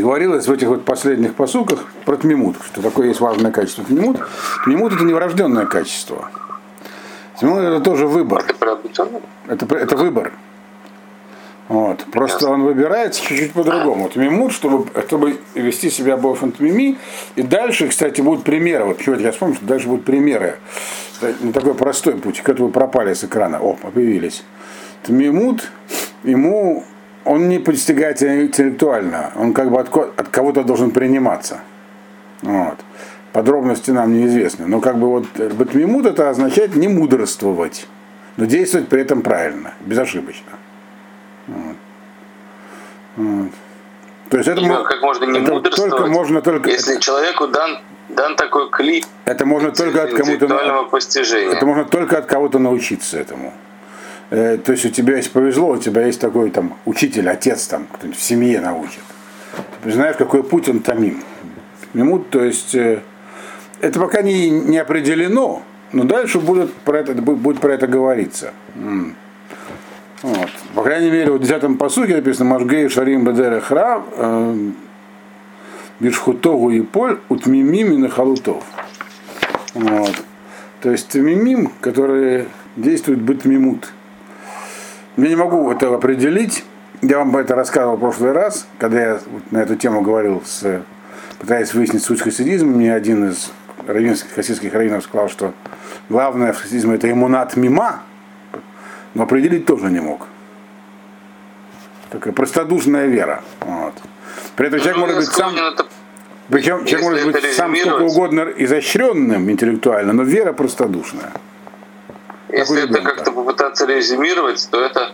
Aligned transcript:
говорилось 0.00 0.46
в 0.46 0.52
этих 0.52 0.68
вот 0.68 0.84
последних 0.84 1.34
посуках 1.34 1.84
про 2.04 2.16
тмимут, 2.16 2.56
что 2.64 2.82
такое 2.82 3.08
есть 3.08 3.20
важное 3.20 3.50
качество 3.50 3.84
тмимут. 3.84 4.18
Тмимут 4.64 4.94
это 4.94 5.04
не 5.04 5.14
врожденное 5.14 5.66
качество. 5.66 6.30
Тмимут 7.38 7.60
это 7.60 7.80
тоже 7.80 8.06
выбор. 8.06 8.44
Это, 9.48 9.76
это 9.76 9.96
выбор. 9.96 10.32
Вот. 11.68 12.04
Просто 12.12 12.48
он 12.48 12.62
выбирается 12.62 13.22
чуть-чуть 13.22 13.52
по-другому. 13.52 14.08
Тмимут, 14.08 14.52
чтобы, 14.52 14.88
чтобы 15.06 15.38
вести 15.54 15.90
себя 15.90 16.16
бойфон 16.16 16.52
тмими. 16.52 16.96
И 17.34 17.42
дальше, 17.42 17.88
кстати, 17.88 18.20
будут 18.20 18.44
примеры. 18.44 18.84
Вот 18.84 18.98
почему 18.98 19.16
я 19.16 19.32
вспомнил, 19.32 19.56
что 19.56 19.66
дальше 19.66 19.88
будут 19.88 20.04
примеры. 20.04 20.58
Не 21.40 21.52
такой 21.52 21.74
простой 21.74 22.14
путь. 22.14 22.40
К 22.40 22.48
этому 22.48 22.70
пропали 22.70 23.14
с 23.14 23.24
экрана. 23.24 23.58
О, 23.58 23.74
появились. 23.74 24.44
Тмимут, 25.02 25.70
ему 26.22 26.84
он 27.26 27.48
не 27.48 27.58
постигается 27.58 28.42
интеллектуально, 28.42 29.32
он 29.34 29.52
как 29.52 29.70
бы 29.70 29.80
от, 29.80 29.94
от 29.94 30.28
кого-то 30.28 30.62
должен 30.62 30.90
приниматься. 30.90 31.60
Вот. 32.42 32.76
Подробности 33.32 33.90
нам 33.90 34.12
неизвестны. 34.14 34.66
Но 34.66 34.80
как 34.80 34.98
бы 34.98 35.08
вот 35.08 35.26
батмимут 35.36 36.06
это 36.06 36.30
означает 36.30 36.76
не 36.76 36.88
мудрствовать, 36.88 37.86
но 38.36 38.46
действовать 38.46 38.88
при 38.88 39.02
этом 39.02 39.22
правильно, 39.22 39.74
безошибочно. 39.80 40.52
Вот. 41.48 41.76
Вот. 43.16 43.50
То 44.30 44.38
есть 44.38 44.48
это, 44.48 44.60
ну, 44.60 44.84
как 44.84 45.02
можно 45.02 45.24
не 45.24 45.38
это 45.38 45.60
только 45.70 46.06
можно 46.06 46.42
только 46.42 46.70
если 46.70 46.98
человеку 46.98 47.46
дан 47.46 47.78
дан 48.08 48.36
такой 48.36 48.70
клип. 48.70 49.04
Это 49.24 49.46
можно 49.46 49.70
только 49.70 50.02
от 50.02 50.12
кому-то 50.12 50.88
постижения. 50.90 51.54
Это 51.54 51.66
можно 51.66 51.84
только 51.84 52.18
от 52.18 52.26
кого-то 52.26 52.58
научиться 52.58 53.18
этому. 53.18 53.52
Э, 54.30 54.58
то 54.58 54.72
есть 54.72 54.84
у 54.84 54.88
тебя 54.88 55.16
есть 55.16 55.30
повезло, 55.30 55.70
у 55.70 55.76
тебя 55.78 56.06
есть 56.06 56.20
такой 56.20 56.50
там 56.50 56.74
учитель, 56.84 57.28
отец 57.28 57.66
там, 57.66 57.86
кто-нибудь 57.92 58.18
в 58.18 58.22
семье 58.22 58.60
научит. 58.60 59.02
Ты 59.82 59.92
знаешь, 59.92 60.16
какой 60.16 60.42
путь 60.42 60.68
он 60.68 60.80
тамим. 60.80 61.22
Ему, 61.94 62.18
то 62.18 62.42
есть, 62.42 62.74
э, 62.74 63.00
это 63.80 64.00
пока 64.00 64.22
не, 64.22 64.50
не 64.50 64.78
определено, 64.78 65.62
но 65.92 66.04
дальше 66.04 66.40
будет 66.40 66.72
про 66.72 66.98
это, 66.98 67.14
будет 67.14 67.60
про 67.60 67.74
это 67.74 67.86
говориться. 67.86 68.52
Вот. 70.22 70.50
По 70.74 70.82
крайней 70.82 71.10
мере, 71.10 71.30
в 71.32 71.38
10 71.38 71.78
посуке 71.78 72.16
написано 72.16 72.50
Машгей 72.50 72.88
Шарим 72.88 73.24
Бадера 73.24 73.60
Хра 73.60 74.02
э, 74.16 74.70
Бишхутогу 76.00 76.70
и 76.70 76.80
Поль 76.80 77.18
Утмимим 77.28 78.04
и 78.04 78.08
Халутов. 78.08 78.64
Вот. 79.74 80.14
То 80.80 80.90
есть 80.90 81.14
мимим, 81.14 81.70
которые 81.80 82.46
действуют 82.76 83.20
бытмимут. 83.20 83.92
Я 85.16 85.28
не 85.28 85.36
могу 85.36 85.70
это 85.70 85.94
определить. 85.94 86.64
Я 87.02 87.18
вам 87.18 87.36
это 87.36 87.54
рассказывал 87.54 87.96
в 87.96 88.00
прошлый 88.00 88.32
раз, 88.32 88.66
когда 88.78 89.00
я 89.00 89.20
на 89.50 89.58
эту 89.58 89.76
тему 89.76 90.02
говорил, 90.02 90.42
с, 90.44 90.82
пытаясь 91.38 91.72
выяснить 91.74 92.02
суть 92.02 92.20
хасидизма. 92.20 92.72
Мне 92.72 92.94
один 92.94 93.30
из 93.30 93.50
равинских, 93.86 94.32
хасидских 94.32 94.72
раввинов 94.74 95.04
сказал, 95.04 95.28
что 95.28 95.54
главное 96.08 96.52
в 96.52 96.60
хасидизме 96.60 96.96
это 96.96 97.10
иммунат 97.10 97.56
мима, 97.56 98.02
но 99.14 99.22
определить 99.22 99.66
тоже 99.66 99.90
не 99.90 100.00
мог. 100.00 100.26
Такая 102.10 102.32
простодушная 102.32 103.06
вера. 103.06 103.42
Вот. 103.60 103.94
При 104.54 104.68
этом 104.68 104.80
человек 104.80 104.98
может 104.98 105.16
быть 105.16 105.28
сам... 105.28 105.54
Причем 106.48 106.84
человек 106.84 107.02
может 107.02 107.32
быть 107.32 107.54
сам 107.54 107.74
сколько 107.74 108.02
угодно 108.02 108.48
изощренным 108.56 109.50
интеллектуально, 109.50 110.12
но 110.12 110.22
вера 110.22 110.52
простодушная. 110.52 111.32
Если 112.48 112.84
это 112.84 113.00
как-то 113.02 113.32
попытаться 113.32 113.86
резюмировать, 113.86 114.68
то 114.70 114.80
это, 114.80 115.12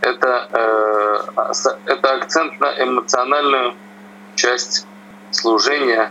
это, 0.00 0.48
э, 0.52 1.52
это 1.86 2.14
акцент 2.14 2.58
на 2.60 2.72
эмоциональную 2.82 3.74
часть 4.34 4.86
служения. 5.30 6.10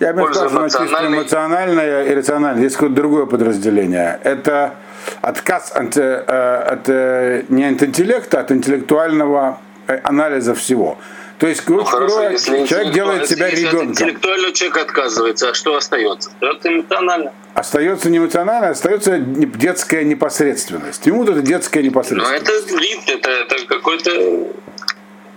Я 0.00 0.12
бы 0.12 0.32
сказал, 0.34 0.68
что 0.68 1.06
эмоциональное 1.06 2.04
и 2.04 2.14
рациональное. 2.14 2.62
Есть 2.62 2.76
какое-то 2.76 2.96
другое 2.96 3.26
подразделение. 3.26 4.20
Это 4.22 4.74
отказ 5.22 5.72
от, 5.72 5.96
э, 5.96 6.18
от, 6.18 6.88
э, 6.88 7.44
не 7.48 7.64
от 7.64 7.82
интеллекта, 7.82 8.38
а 8.38 8.40
от 8.42 8.52
интеллектуального 8.52 9.58
э, 9.86 10.00
анализа 10.02 10.54
всего. 10.54 10.98
То 11.38 11.46
есть, 11.46 11.68
ну, 11.68 11.84
хорошо, 11.84 12.30
если 12.30 12.64
человек 12.66 12.94
делает 12.94 13.28
себя 13.28 13.48
если 13.48 13.66
ребенком. 13.66 13.90
Интеллектуально 13.90 14.52
человек 14.52 14.78
отказывается, 14.78 15.50
а 15.50 15.54
что 15.54 15.76
остается? 15.76 16.30
Остается 16.30 16.68
эмоционально. 16.68 17.32
Остается 17.52 18.10
не 18.10 18.18
эмоционально, 18.18 18.68
остается 18.70 19.18
детская 19.18 20.04
непосредственность. 20.04 21.06
Ему 21.06 21.24
это 21.24 21.42
детская 21.42 21.82
непосредственность. 21.82 22.46
Но 22.48 22.54
это 22.54 22.80
вид, 22.80 23.00
это, 23.06 23.30
это 23.30 23.66
какой-то 23.66 24.10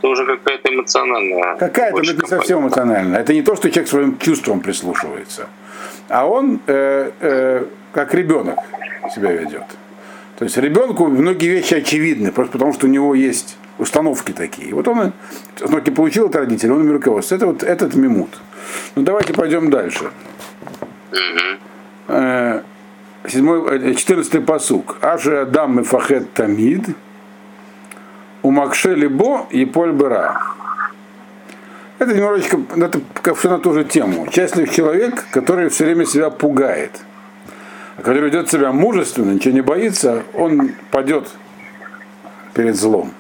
тоже 0.02 0.26
какая-то 0.26 0.74
эмоциональная. 0.74 1.58
Какая-то, 1.58 1.98
но 1.98 2.04
это 2.04 2.14
не 2.14 2.28
совсем 2.28 2.60
эмоциональная. 2.60 3.20
Это 3.20 3.34
не 3.34 3.42
то, 3.42 3.56
что 3.58 3.70
человек 3.70 3.90
своим 3.90 4.18
чувствам 4.18 4.62
прислушивается. 4.62 5.48
А 6.08 6.26
он 6.26 6.62
э, 6.68 7.12
э, 7.20 7.66
как 7.92 8.14
ребенок 8.14 8.58
себя 9.14 9.32
ведет. 9.34 9.66
То 10.38 10.46
есть 10.46 10.56
ребенку 10.56 11.08
многие 11.08 11.50
вещи 11.50 11.74
очевидны, 11.74 12.32
просто 12.32 12.54
потому 12.54 12.74
что 12.74 12.88
у 12.88 12.90
него 12.90 13.14
есть 13.14 13.58
установки 13.80 14.32
такие. 14.32 14.76
Вот 14.76 14.88
он 14.88 15.14
установки 15.56 15.90
получил 15.90 16.28
от 16.28 16.36
родителей, 16.36 16.72
он 16.72 16.82
ими 16.82 16.92
руководствуется. 16.92 17.36
Это 17.36 17.48
вот 17.48 17.64
этот 17.64 17.96
мимут. 17.96 18.30
Ну 18.96 19.02
давайте 19.02 19.34
пойдем 19.34 19.70
дальше. 19.72 20.12
Э, 22.08 22.62
седьмой, 23.28 23.80
э, 23.80 23.94
четырнадцатый 23.96 24.42
посук. 24.42 24.98
Аже 25.02 25.42
Адам 25.42 25.80
и 25.80 25.84
Фахет 25.84 26.34
Тамид. 26.34 26.86
У 28.42 28.52
Макше 28.52 28.96
Либо 28.96 29.48
и 29.50 29.66
Поль 29.66 29.92
Бера. 29.92 30.42
Это 32.00 32.14
немножечко, 32.14 32.58
это 32.78 33.02
как 33.22 33.44
на 33.44 33.60
ту 33.60 33.74
же 33.74 33.84
тему. 33.84 34.28
Счастлив 34.32 34.74
человек, 34.74 35.26
который 35.32 35.68
все 35.68 35.84
время 35.84 36.06
себя 36.06 36.30
пугает. 36.30 36.92
А 37.98 38.02
который 38.02 38.30
ведет 38.30 38.50
себя 38.50 38.72
мужественно, 38.72 39.32
ничего 39.32 39.54
не 39.54 39.62
боится, 39.62 40.24
он 40.34 40.72
падет 40.92 41.30
перед 42.54 42.78
злом. 42.78 43.12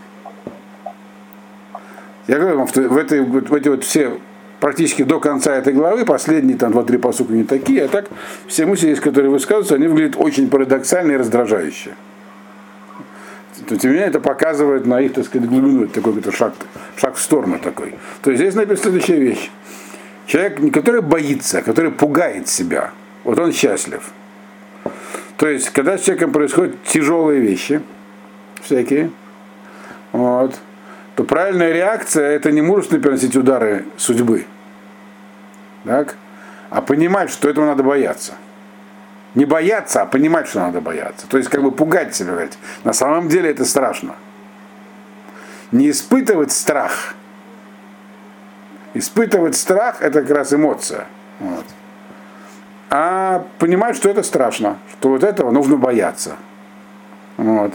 Я 2.30 2.38
говорю 2.38 2.60
вам, 2.60 2.68
что 2.68 2.84
в, 2.84 2.96
этой, 2.96 3.22
в 3.22 3.54
эти 3.56 3.70
вот 3.70 3.84
все 3.84 4.20
практически 4.60 5.02
до 5.02 5.20
конца 5.20 5.56
этой 5.56 5.74
главы, 5.74 6.06
последние 6.06 6.58
там 6.58 6.72
два-три 6.72 7.00
посука 7.00 7.34
не 7.34 7.44
такие, 7.44 7.86
а 7.86 7.88
так 7.88 8.06
все 8.46 8.68
мысли, 8.68 8.94
которые 8.94 9.32
высказываются, 9.32 9.74
они 9.74 9.88
выглядят 9.88 10.16
очень 10.16 10.48
парадоксально 10.48 11.14
и 11.14 11.18
раздражающе. 11.18 11.96
То 13.68 13.74
есть 13.74 13.84
меня 13.84 14.06
это 14.06 14.20
показывает 14.20 14.86
на 14.86 15.02
их, 15.02 15.14
так 15.14 15.26
сказать, 15.26 15.50
глубину, 15.50 15.86
это 15.86 15.96
такой 15.96 16.14
какой-то 16.14 16.38
шаг, 16.38 16.54
шаг 16.98 17.16
в 17.16 17.20
сторону 17.20 17.58
такой. 17.58 17.96
То 18.22 18.30
есть 18.30 18.44
здесь 18.44 18.54
написано 18.54 18.92
следующая 18.92 19.20
вещь. 19.20 19.50
Человек, 20.28 20.72
который 20.72 21.02
боится, 21.02 21.64
который 21.64 21.90
пугает 21.90 22.48
себя, 22.48 22.92
вот 23.24 23.40
он 23.40 23.52
счастлив. 23.54 24.08
То 25.36 25.48
есть, 25.48 25.72
когда 25.72 25.98
с 25.98 26.04
человеком 26.04 26.32
происходят 26.32 26.76
тяжелые 26.84 27.42
вещи, 27.42 27.82
всякие, 28.62 29.10
вот, 30.12 30.60
то 31.19 31.25
правильная 31.25 31.74
реакция 31.74 32.30
это 32.30 32.50
не 32.50 32.62
мужественно 32.62 33.03
переносить 33.03 33.35
удары 33.35 33.85
судьбы, 33.97 34.46
так? 35.84 36.16
а 36.69 36.80
понимать, 36.80 37.30
что 37.30 37.50
этого 37.50 37.66
надо 37.66 37.84
бояться. 37.84 38.35
Не 39.35 39.44
бояться, 39.44 40.02
а 40.02 40.06
понимать, 40.06 40.47
что 40.47 40.62
надо 40.62 40.80
бояться. 40.80 41.28
То 41.28 41.38
есть 41.38 41.50
как 41.50 41.62
бы 41.62 41.74
пугать 41.74 42.16
себя. 42.16 42.31
Говорить. 42.31 42.57
На 42.85 42.94
самом 42.94 43.28
деле 43.28 43.52
это 43.52 43.66
страшно. 43.66 44.16
Не 45.74 45.90
испытывать 45.90 46.53
страх. 46.53 47.16
Испытывать 48.94 49.57
страх 49.57 50.01
это 50.01 50.22
как 50.22 50.31
раз 50.31 50.53
эмоция. 50.53 51.06
Вот. 51.41 51.66
А 52.90 53.46
понимать, 53.57 53.97
что 53.97 54.09
это 54.09 54.24
страшно, 54.24 54.78
что 54.94 55.09
вот 55.09 55.25
этого 55.25 55.51
нужно 55.51 55.75
бояться. 55.75 56.38
Вот. 57.36 57.74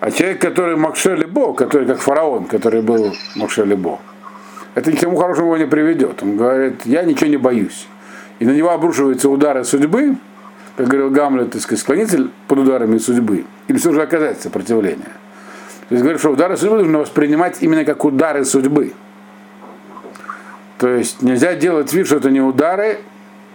А 0.00 0.10
человек, 0.10 0.40
который 0.40 0.76
Макше 0.76 1.14
Лебо, 1.14 1.52
который 1.52 1.86
как 1.86 2.00
фараон, 2.00 2.46
который 2.46 2.80
был 2.80 3.14
Макше 3.36 3.64
Лебо, 3.64 4.00
это 4.74 4.96
чему 4.96 5.16
хорошему 5.16 5.48
его 5.48 5.56
не 5.58 5.66
приведет. 5.66 6.22
Он 6.22 6.36
говорит, 6.36 6.86
я 6.86 7.02
ничего 7.02 7.28
не 7.28 7.36
боюсь. 7.36 7.86
И 8.38 8.46
на 8.46 8.52
него 8.52 8.70
обрушиваются 8.70 9.28
удары 9.28 9.64
судьбы, 9.64 10.16
как 10.76 10.88
говорил 10.88 11.10
Гамлет, 11.10 11.52
так 11.52 11.60
сказать, 11.60 11.80
склониться 11.80 12.28
под 12.48 12.58
ударами 12.60 12.96
судьбы, 12.96 13.44
или 13.68 13.76
все 13.76 13.92
же 13.92 14.00
оказать 14.00 14.40
сопротивление. 14.40 15.12
То 15.90 15.94
есть 15.94 16.02
говорит, 16.02 16.20
что 16.20 16.30
удары 16.30 16.56
судьбы 16.56 16.78
нужно 16.78 17.00
воспринимать 17.00 17.58
именно 17.60 17.84
как 17.84 18.02
удары 18.02 18.46
судьбы. 18.46 18.94
То 20.78 20.88
есть 20.88 21.20
нельзя 21.20 21.54
делать 21.54 21.92
вид, 21.92 22.06
что 22.06 22.16
это 22.16 22.30
не 22.30 22.40
удары, 22.40 23.00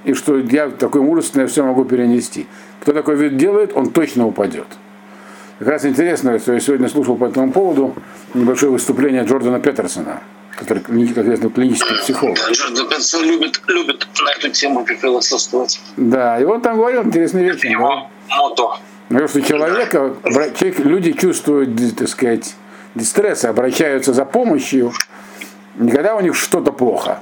и 0.04 0.14
что 0.14 0.38
я 0.38 0.70
такой 0.70 1.02
мужественный, 1.02 1.44
я 1.44 1.48
все 1.48 1.64
могу 1.64 1.86
перенести. 1.86 2.46
Кто 2.82 2.94
такой 2.94 3.16
вид 3.16 3.38
делает, 3.38 3.72
он 3.74 3.90
точно 3.90 4.28
упадет. 4.28 4.68
Как 5.60 5.70
раз 5.70 5.86
интересно, 5.86 6.38
что 6.38 6.54
я 6.54 6.60
сегодня 6.60 6.90
слушал 6.90 7.16
по 7.16 7.26
этому 7.26 7.52
поводу 7.52 7.96
небольшое 8.34 8.74
выступление 8.74 9.24
Джордана 9.24 9.62
Петерсона, 9.62 10.22
который, 10.52 10.80
как 10.84 10.90
известно, 10.92 11.50
клинический 11.50 11.96
психолог. 11.98 12.38
Джордан 12.52 12.90
Петерсон 12.90 13.24
любит, 13.24 13.62
любит 13.68 14.06
на 14.22 14.32
эту 14.32 14.50
тему 14.50 14.86
философствовать. 14.86 15.80
Да, 15.96 16.38
и 16.40 16.44
он 16.44 16.60
там 16.60 16.78
говорил 16.78 17.04
интересные 17.04 17.46
вещи. 17.46 17.68
Его 17.68 17.88
да? 17.88 18.36
мото. 18.36 18.80
Говорил, 19.10 19.30
что 19.30 19.42
человека, 19.42 20.16
человек, 20.26 20.80
люди 20.80 21.14
чувствуют, 21.14 21.96
так 21.96 22.10
сказать, 22.10 22.54
дистресса 22.94 23.50
обращаются 23.50 24.14
за 24.14 24.26
помощью, 24.26 24.92
не 25.78 25.92
когда 25.92 26.18
у 26.18 26.22
них 26.22 26.36
что-то 26.36 26.74
плохо, 26.74 27.20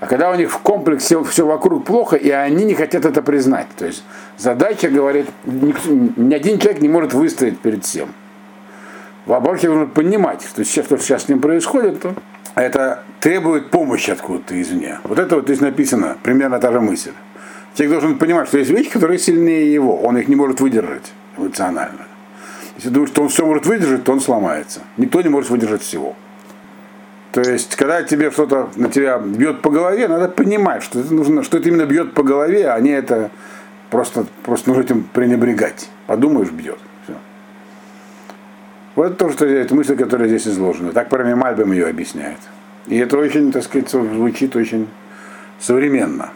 а 0.00 0.06
когда 0.06 0.30
у 0.30 0.34
них 0.36 0.50
в 0.50 0.58
комплексе 0.58 1.22
все 1.24 1.44
вокруг 1.44 1.84
плохо, 1.84 2.16
и 2.16 2.30
они 2.30 2.64
не 2.64 2.74
хотят 2.74 3.04
это 3.04 3.20
признать. 3.20 3.66
То 3.76 3.86
есть 3.86 4.04
задача, 4.36 4.88
говорит, 4.88 5.26
ни 5.44 6.34
один 6.34 6.58
человек 6.58 6.80
не 6.80 6.88
может 6.88 7.14
выстоять 7.14 7.58
перед 7.58 7.84
всем. 7.84 8.08
Во-первых, 9.26 9.62
нужно 9.64 9.86
понимать, 9.86 10.42
что 10.42 10.62
все, 10.62 10.82
что 10.82 10.96
сейчас 10.98 11.24
с 11.24 11.28
ним 11.28 11.40
происходит, 11.40 12.00
то 12.00 12.14
это 12.54 13.02
требует 13.20 13.70
помощи 13.70 14.10
откуда-то 14.10 14.60
извне. 14.60 15.00
Вот 15.04 15.18
это 15.18 15.34
вот 15.36 15.44
здесь 15.44 15.60
написано, 15.60 16.16
примерно 16.22 16.60
та 16.60 16.72
же 16.72 16.80
мысль. 16.80 17.12
Человек 17.74 18.00
должен 18.00 18.18
понимать, 18.18 18.48
что 18.48 18.58
есть 18.58 18.70
вещи, 18.70 18.90
которые 18.90 19.18
сильнее 19.18 19.72
его, 19.72 20.00
он 20.00 20.16
их 20.16 20.28
не 20.28 20.36
может 20.36 20.60
выдержать 20.60 21.12
эмоционально. 21.36 22.06
Если 22.76 22.90
думает, 22.90 23.10
что 23.10 23.22
он 23.22 23.28
все 23.28 23.44
может 23.44 23.66
выдержать, 23.66 24.04
то 24.04 24.12
он 24.12 24.20
сломается. 24.20 24.80
Никто 24.96 25.20
не 25.20 25.28
может 25.28 25.50
выдержать 25.50 25.82
всего. 25.82 26.14
То 27.40 27.52
есть, 27.52 27.76
когда 27.76 28.02
тебе 28.02 28.32
что-то 28.32 28.68
на 28.74 28.90
тебя 28.90 29.18
бьет 29.18 29.62
по 29.62 29.70
голове, 29.70 30.08
надо 30.08 30.26
понимать, 30.28 30.82
что 30.82 30.98
это, 30.98 31.14
нужно, 31.14 31.44
что 31.44 31.58
это 31.58 31.68
именно 31.68 31.86
бьет 31.86 32.12
по 32.12 32.24
голове, 32.24 32.68
а 32.68 32.80
не 32.80 32.90
это 32.90 33.30
просто, 33.90 34.26
просто 34.42 34.70
нужно 34.70 34.82
этим 34.82 35.04
пренебрегать. 35.04 35.88
Подумаешь, 36.08 36.50
бьет. 36.50 36.78
Все. 37.04 37.14
Вот 38.96 39.06
это 39.06 39.14
то, 39.14 39.30
что 39.30 39.46
это 39.46 39.72
мысль, 39.72 39.96
которая 39.96 40.26
здесь 40.26 40.48
изложена. 40.48 40.90
Так 40.90 41.10
Парами 41.10 41.34
Мальбем 41.34 41.70
ее 41.70 41.86
объясняет. 41.86 42.40
И 42.88 42.98
это 42.98 43.16
очень, 43.16 43.52
так 43.52 43.62
сказать, 43.62 43.88
звучит 43.88 44.56
очень 44.56 44.88
современно. 45.60 46.30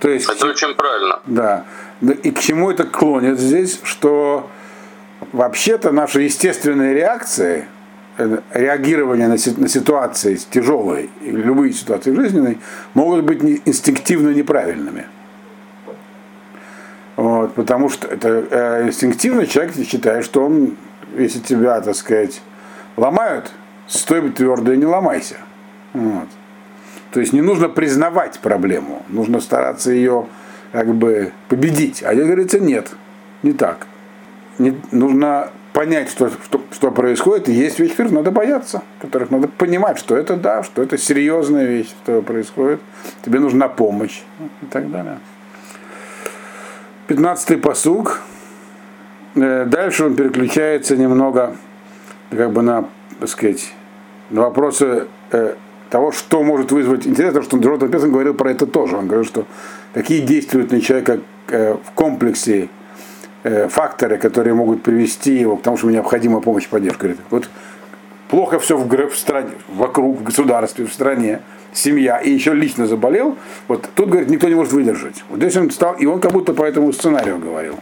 То 0.00 0.08
есть, 0.08 0.30
это 0.30 0.46
очень 0.46 0.74
правильно. 0.76 1.20
Да. 1.26 1.66
И 2.00 2.30
к 2.30 2.38
чему 2.38 2.70
это 2.70 2.84
клонит 2.84 3.38
здесь, 3.38 3.80
что 3.82 4.48
вообще-то 5.32 5.92
наши 5.92 6.22
естественные 6.22 6.94
реакции– 6.94 7.66
реагирования 8.18 9.28
на, 9.28 9.36
на 9.56 9.68
ситуации 9.68 10.38
тяжелые, 10.50 11.08
любые 11.22 11.72
ситуации 11.72 12.14
жизненные, 12.14 12.58
могут 12.94 13.24
быть 13.24 13.42
инстинктивно 13.64 14.30
неправильными. 14.30 15.06
Вот, 17.16 17.54
потому 17.54 17.88
что 17.88 18.08
это 18.08 18.28
э, 18.28 18.86
инстинктивно 18.88 19.46
человек 19.46 19.74
считает, 19.74 20.24
что 20.24 20.44
он, 20.44 20.76
если 21.16 21.40
тебя, 21.40 21.80
так 21.80 21.94
сказать, 21.94 22.42
ломают, 22.96 23.52
стой 23.86 24.30
твердо 24.30 24.72
и 24.72 24.76
не 24.76 24.84
ломайся. 24.84 25.36
Вот. 25.94 26.28
То 27.12 27.20
есть 27.20 27.32
не 27.32 27.40
нужно 27.40 27.70
признавать 27.70 28.38
проблему, 28.40 29.02
нужно 29.08 29.40
стараться 29.40 29.90
ее 29.90 30.26
как 30.72 30.94
бы 30.94 31.32
победить. 31.48 32.02
А 32.02 32.12
здесь 32.12 32.26
говорится, 32.26 32.60
нет, 32.60 32.90
не 33.42 33.54
так. 33.54 33.86
Не, 34.58 34.78
нужно 34.90 35.50
понять, 35.76 36.08
что, 36.08 36.30
что, 36.30 36.62
что 36.72 36.90
происходит, 36.90 37.50
и 37.50 37.52
есть 37.52 37.78
вещи, 37.78 37.90
которых 37.90 38.12
надо 38.12 38.30
бояться, 38.30 38.82
которых 38.98 39.30
надо 39.30 39.46
понимать, 39.46 39.98
что 39.98 40.16
это 40.16 40.34
да, 40.34 40.62
что 40.62 40.82
это 40.82 40.96
серьезная 40.96 41.66
вещь, 41.66 41.90
что 42.02 42.22
происходит, 42.22 42.80
тебе 43.22 43.40
нужна 43.40 43.68
помощь 43.68 44.22
и 44.62 44.66
так 44.70 44.90
далее. 44.90 45.18
Пятнадцатый 47.08 47.58
посуг. 47.58 48.22
Э, 49.34 49.66
дальше 49.66 50.06
он 50.06 50.16
переключается 50.16 50.96
немного 50.96 51.54
как 52.30 52.52
бы 52.52 52.62
на, 52.62 52.88
так 53.20 53.28
сказать, 53.28 53.70
на 54.30 54.40
вопросы 54.40 55.08
э, 55.30 55.56
того, 55.90 56.10
что 56.10 56.42
может 56.42 56.72
вызвать 56.72 57.06
интересно, 57.06 57.42
что 57.42 57.58
Джордан 57.58 57.88
Петерсон 57.88 58.12
говорил 58.12 58.32
про 58.32 58.50
это 58.50 58.66
тоже. 58.66 58.96
Он 58.96 59.04
говорил, 59.08 59.26
что 59.26 59.44
какие 59.92 60.22
действуют 60.22 60.72
на 60.72 60.80
человека 60.80 61.20
э, 61.48 61.74
в 61.74 61.90
комплексе 61.90 62.70
факторы, 63.68 64.18
которые 64.18 64.54
могут 64.54 64.82
привести 64.82 65.34
его 65.34 65.56
к 65.56 65.62
тому, 65.62 65.76
что 65.76 65.90
необходима 65.90 66.40
помощь, 66.40 66.66
поддержка. 66.68 67.04
Говорит, 67.04 67.20
вот 67.30 67.48
плохо 68.28 68.58
все 68.58 68.76
в, 68.76 68.88
в 68.88 69.16
стране, 69.16 69.50
вокруг, 69.68 70.20
в 70.20 70.22
государстве, 70.22 70.86
в 70.86 70.92
стране, 70.92 71.40
семья, 71.72 72.18
и 72.18 72.30
еще 72.30 72.54
лично 72.54 72.86
заболел, 72.86 73.36
вот 73.68 73.88
тут, 73.94 74.08
говорит, 74.08 74.28
никто 74.28 74.48
не 74.48 74.54
может 74.54 74.72
выдержать. 74.72 75.24
Вот 75.28 75.38
здесь 75.38 75.56
он 75.56 75.70
стал, 75.70 75.94
и 75.94 76.06
он 76.06 76.20
как 76.20 76.32
будто 76.32 76.54
по 76.54 76.64
этому 76.64 76.92
сценарию 76.92 77.38
говорил. 77.38 77.78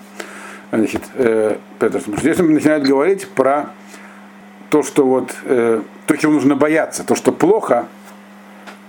Значит, 0.71 1.03
э, 1.15 1.57
Петерсон, 1.79 2.17
здесь 2.19 2.41
он 2.41 2.53
начинает 2.53 2.83
говорить 2.83 3.29
про 3.29 3.71
то, 4.71 4.83
что 4.83 5.07
вот, 5.07 5.35
э, 5.45 5.83
то, 6.07 6.17
чего 6.17 6.33
нужно 6.33 6.57
бояться, 6.57 7.05
то, 7.05 7.15
что 7.15 7.31
плохо 7.31 7.87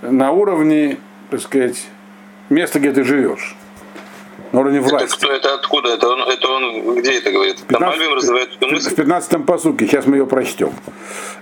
на 0.01 0.31
уровне, 0.31 0.97
так 1.29 1.41
сказать, 1.41 1.87
места, 2.49 2.79
где 2.79 2.91
ты 2.91 3.03
живешь 3.03 3.55
на 4.55 4.61
уровне 4.61 4.79
власти. 4.79 5.05
Это 5.05 5.15
кто, 5.17 5.31
это 5.31 5.53
откуда? 5.53 5.89
Это 5.93 6.07
он, 6.07 6.21
это 6.21 6.47
он 6.47 6.95
где 6.95 7.17
это 7.17 7.31
говорит? 7.31 7.61
15, 7.67 8.91
в 8.91 8.95
15 8.95 9.45
посуке, 9.45 9.85
сейчас 9.85 10.05
мы 10.05 10.17
ее 10.17 10.25
прочтем. 10.25 10.73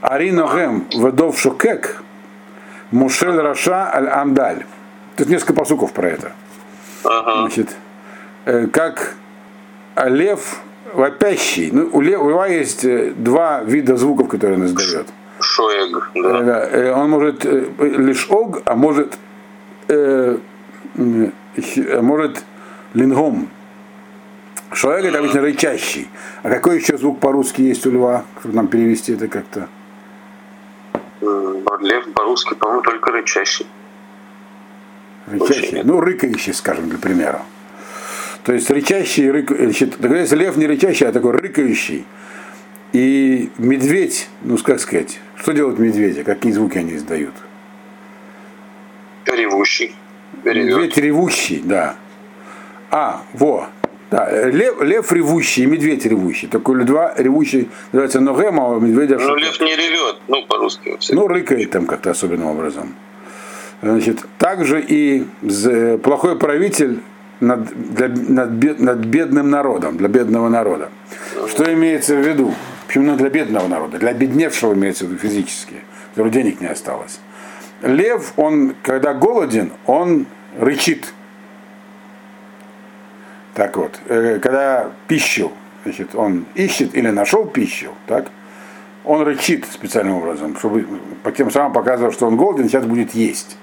Арина 0.01 0.49
Гем 0.53 0.87
Ведов 0.93 1.39
Шукек 1.39 2.01
Мушель 2.91 3.39
Раша 3.39 3.93
Аль 3.93 4.09
Амдаль. 4.09 4.65
Тут 5.15 5.29
несколько 5.29 5.53
посуков 5.53 5.93
про 5.93 6.09
это. 6.09 6.31
Ага. 7.03 7.41
Значит, 7.41 7.75
э, 8.45 8.67
как 8.67 9.15
лев 9.95 10.61
вопящий. 10.93 11.69
Ну, 11.71 11.89
у 11.91 12.01
льва 12.01 12.47
есть 12.47 12.83
э, 12.83 13.13
два 13.15 13.61
вида 13.63 13.95
звуков, 13.95 14.27
которые 14.27 14.59
он 14.59 14.65
издает. 14.65 15.07
Шоег, 15.39 16.11
да. 16.15 16.67
Э, 16.71 16.93
он 16.93 17.09
может 17.09 17.45
лишь 17.45 18.27
ог, 18.29 18.61
а 18.65 18.75
может, 18.75 19.17
э, 19.87 20.37
может 22.01 22.43
лингом. 22.93 23.49
Шоэг 24.71 25.05
это 25.05 25.19
обычно 25.19 25.41
рычащий. 25.41 26.07
А 26.41 26.49
какой 26.49 26.79
еще 26.79 26.97
звук 26.97 27.19
по-русски 27.19 27.61
есть 27.61 27.85
у 27.85 27.91
льва? 27.91 28.25
Как 28.41 28.53
нам 28.53 28.67
перевести 28.67 29.13
это 29.13 29.27
как-то? 29.27 29.67
Лев 31.81 32.05
по-русски, 32.13 32.53
по-моему, 32.55 32.81
только 32.81 33.11
рычащий. 33.11 33.67
Рычащий. 35.27 35.81
Ну, 35.83 35.99
рыкающий, 35.99 36.53
скажем, 36.53 36.89
для 36.89 36.97
примера. 36.97 37.41
То 38.43 38.53
есть 38.53 38.69
рычащий, 38.69 39.29
рыкающий. 39.29 39.91
Если 39.99 40.35
лев 40.35 40.57
не 40.57 40.65
рычащий, 40.65 41.07
а 41.07 41.11
такой 41.11 41.31
рыкающий. 41.31 42.05
И 42.93 43.49
медведь, 43.57 44.29
ну 44.41 44.57
как 44.57 44.79
сказать, 44.79 45.19
что 45.35 45.51
делают 45.51 45.79
медведи, 45.79 46.23
какие 46.23 46.51
звуки 46.51 46.77
они 46.77 46.95
издают? 46.95 47.33
Ревущий. 49.25 49.95
Медведь 50.43 50.97
ревущий, 50.97 51.61
да. 51.63 51.95
А, 52.93 53.23
во. 53.33 53.69
Да, 54.11 54.29
лев, 54.45 54.79
лев 54.83 55.11
ревущий 55.11 55.63
и 55.63 55.65
медведь 55.65 56.05
ревущий. 56.05 56.47
Такой 56.47 56.83
два 56.83 57.11
ревущий 57.17 57.69
называется 57.91 58.19
ногем, 58.19 58.59
а 58.59 58.79
медведя 58.79 59.17
Ну, 59.17 59.35
лев 59.35 59.59
не 59.59 59.75
ревет, 59.75 60.17
ну, 60.27 60.45
по-русски. 60.45 60.99
Ну, 61.09 61.27
рыкает 61.27 61.71
там 61.71 61.87
как-то 61.87 62.11
особенным 62.11 62.45
образом. 62.45 62.93
Значит, 63.81 64.19
также 64.37 64.79
и 64.79 65.25
плохой 66.03 66.37
правитель 66.37 66.99
над, 67.39 67.65
для, 67.95 68.09
над, 68.09 68.79
над 68.79 68.99
бедным 68.99 69.49
народом, 69.49 69.97
для 69.97 70.07
бедного 70.07 70.47
народа. 70.47 70.89
Ну, 71.35 71.47
Что 71.47 71.73
имеется 71.73 72.15
в 72.15 72.19
виду? 72.19 72.53
Почему 72.85 73.15
для 73.15 73.29
бедного 73.29 73.67
народа? 73.67 73.97
Для 73.97 74.13
бедневшего 74.13 74.75
имеется 74.75 75.05
в 75.05 75.07
виду 75.07 75.19
физически, 75.19 75.77
которого 76.11 76.31
денег 76.31 76.61
не 76.61 76.67
осталось. 76.67 77.19
Лев, 77.81 78.33
он, 78.35 78.75
когда 78.83 79.15
голоден, 79.15 79.71
он 79.87 80.27
рычит 80.59 81.11
так 83.53 83.77
вот, 83.77 83.99
э, 84.07 84.39
когда 84.39 84.91
пищу, 85.07 85.51
значит, 85.83 86.15
он 86.15 86.45
ищет 86.55 86.95
или 86.95 87.09
нашел 87.09 87.45
пищу, 87.45 87.91
так, 88.07 88.27
он 89.05 89.21
рычит 89.21 89.65
специальным 89.65 90.15
образом, 90.15 90.55
чтобы 90.57 90.87
по 91.23 91.31
тем 91.31 91.51
самым 91.51 91.73
показывал, 91.73 92.11
что 92.11 92.25
он 92.27 92.37
голоден, 92.37 92.67
сейчас 92.67 92.85
будет 92.85 93.13
есть. 93.13 93.57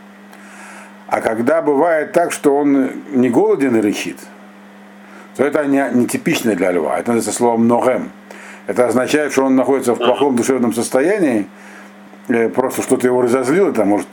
А 1.09 1.21
когда 1.21 1.61
бывает 1.61 2.13
так, 2.13 2.31
что 2.31 2.57
он 2.57 2.91
не 3.11 3.31
голоден 3.31 3.75
и 3.77 3.81
рычит, 3.81 4.19
то 5.37 5.45
это 5.45 5.65
не, 5.65 5.85
не 5.93 6.07
типично 6.07 6.55
для 6.55 6.71
льва. 6.71 6.99
Это 6.99 7.13
называется 7.13 7.33
словом 7.33 7.67
ногем. 7.67 8.11
Это 8.67 8.87
означает, 8.87 9.33
что 9.33 9.45
он 9.45 9.57
находится 9.57 9.95
в 9.95 9.99
плохом 9.99 10.37
душевном 10.37 10.73
состоянии, 10.73 11.47
э, 12.29 12.49
просто 12.49 12.83
что-то 12.83 13.07
его 13.07 13.23
разозлило, 13.23 13.73
там, 13.73 13.89
может, 13.89 14.07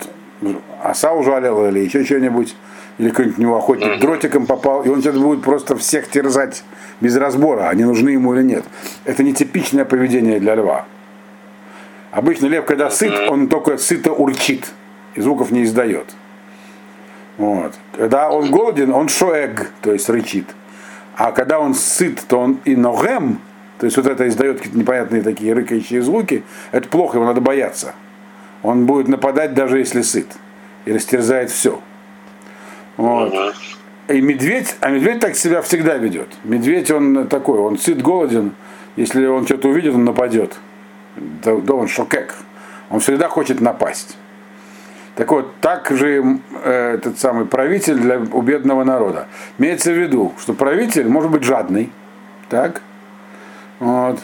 оса 0.82 1.14
ужалила 1.14 1.68
или 1.68 1.80
еще 1.80 2.04
что-нибудь 2.04 2.56
или 2.98 3.10
какой-нибудь 3.10 3.38
него 3.38 3.58
охотник 3.58 4.00
дротиком 4.00 4.46
попал, 4.46 4.84
и 4.84 4.90
он 4.90 5.02
сейчас 5.02 5.16
будет 5.18 5.44
просто 5.44 5.76
всех 5.78 6.08
терзать 6.08 6.64
без 7.00 7.16
разбора, 7.16 7.70
они 7.70 7.84
нужны 7.84 8.10
ему 8.10 8.34
или 8.34 8.44
нет. 8.44 8.66
Это 9.06 9.24
не 9.24 9.34
типичное 9.34 9.86
поведение 9.86 10.40
для 10.40 10.56
льва. 10.56 10.86
Обычно 12.12 12.48
лев, 12.48 12.66
когда 12.66 12.90
сыт, 12.90 13.14
он 13.30 13.48
только 13.48 13.78
сыто 13.78 14.12
урчит, 14.12 14.72
и 15.16 15.22
звуков 15.22 15.52
не 15.52 15.64
издает. 15.64 16.16
Вот. 17.38 17.76
Когда 17.96 18.32
он 18.32 18.50
голоден, 18.50 18.92
он 18.92 19.10
шоэг, 19.10 19.72
то 19.82 19.94
есть 19.94 20.10
рычит. 20.10 20.48
А 21.16 21.32
когда 21.32 21.60
он 21.60 21.76
сыт, 21.76 22.24
то 22.28 22.40
он 22.40 22.60
и 22.66 22.76
ногем, 22.76 23.40
то 23.78 23.86
есть 23.86 23.98
вот 23.98 24.08
это 24.08 24.28
издает 24.28 24.58
какие-то 24.58 24.80
непонятные 24.80 25.22
такие 25.22 25.54
рыкающие 25.54 26.02
звуки, 26.02 26.44
это 26.72 26.90
плохо, 26.90 27.18
его 27.18 27.26
надо 27.26 27.42
бояться. 27.42 27.94
Он 28.64 28.88
будет 28.88 29.08
нападать 29.08 29.54
даже 29.54 29.78
если 29.78 30.02
сыт. 30.02 30.28
И 30.86 30.92
растерзает 30.92 31.52
все. 31.52 31.80
Вот. 32.98 33.34
И 34.08 34.22
медведь, 34.22 34.76
а 34.80 34.90
медведь 34.90 35.20
так 35.20 35.36
себя 35.36 35.62
всегда 35.62 35.98
ведет. 35.98 36.28
Медведь, 36.44 36.92
он 36.92 37.28
такой, 37.28 37.60
он 37.60 37.78
сыт, 37.78 38.02
голоден. 38.02 38.54
Если 38.96 39.26
он 39.26 39.46
что-то 39.46 39.70
увидит, 39.70 39.94
он 39.94 40.06
нападет. 40.06 40.58
Да, 41.16 41.56
да 41.56 41.74
он 41.74 41.88
шокек. 41.88 42.36
Он 42.90 43.00
всегда 43.00 43.28
хочет 43.28 43.62
напасть. 43.62 44.18
Так 45.16 45.32
вот, 45.32 45.56
так 45.62 45.90
же 45.92 46.40
э, 46.64 46.94
этот 46.96 47.20
самый 47.20 47.46
правитель 47.46 47.96
для 47.96 48.20
у 48.20 48.42
бедного 48.42 48.84
народа. 48.84 49.28
Имеется 49.58 49.92
в 49.92 49.96
виду, 49.96 50.34
что 50.40 50.54
правитель 50.54 51.08
может 51.08 51.32
быть 51.32 51.44
жадный, 51.44 51.92
так? 52.50 52.82
Вот. 53.80 54.20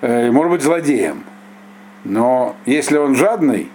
Э, 0.00 0.30
может 0.30 0.52
быть 0.52 0.62
злодеем. 0.62 1.24
Но 2.04 2.56
если 2.66 2.96
он 2.96 3.14
жадный, 3.14 3.70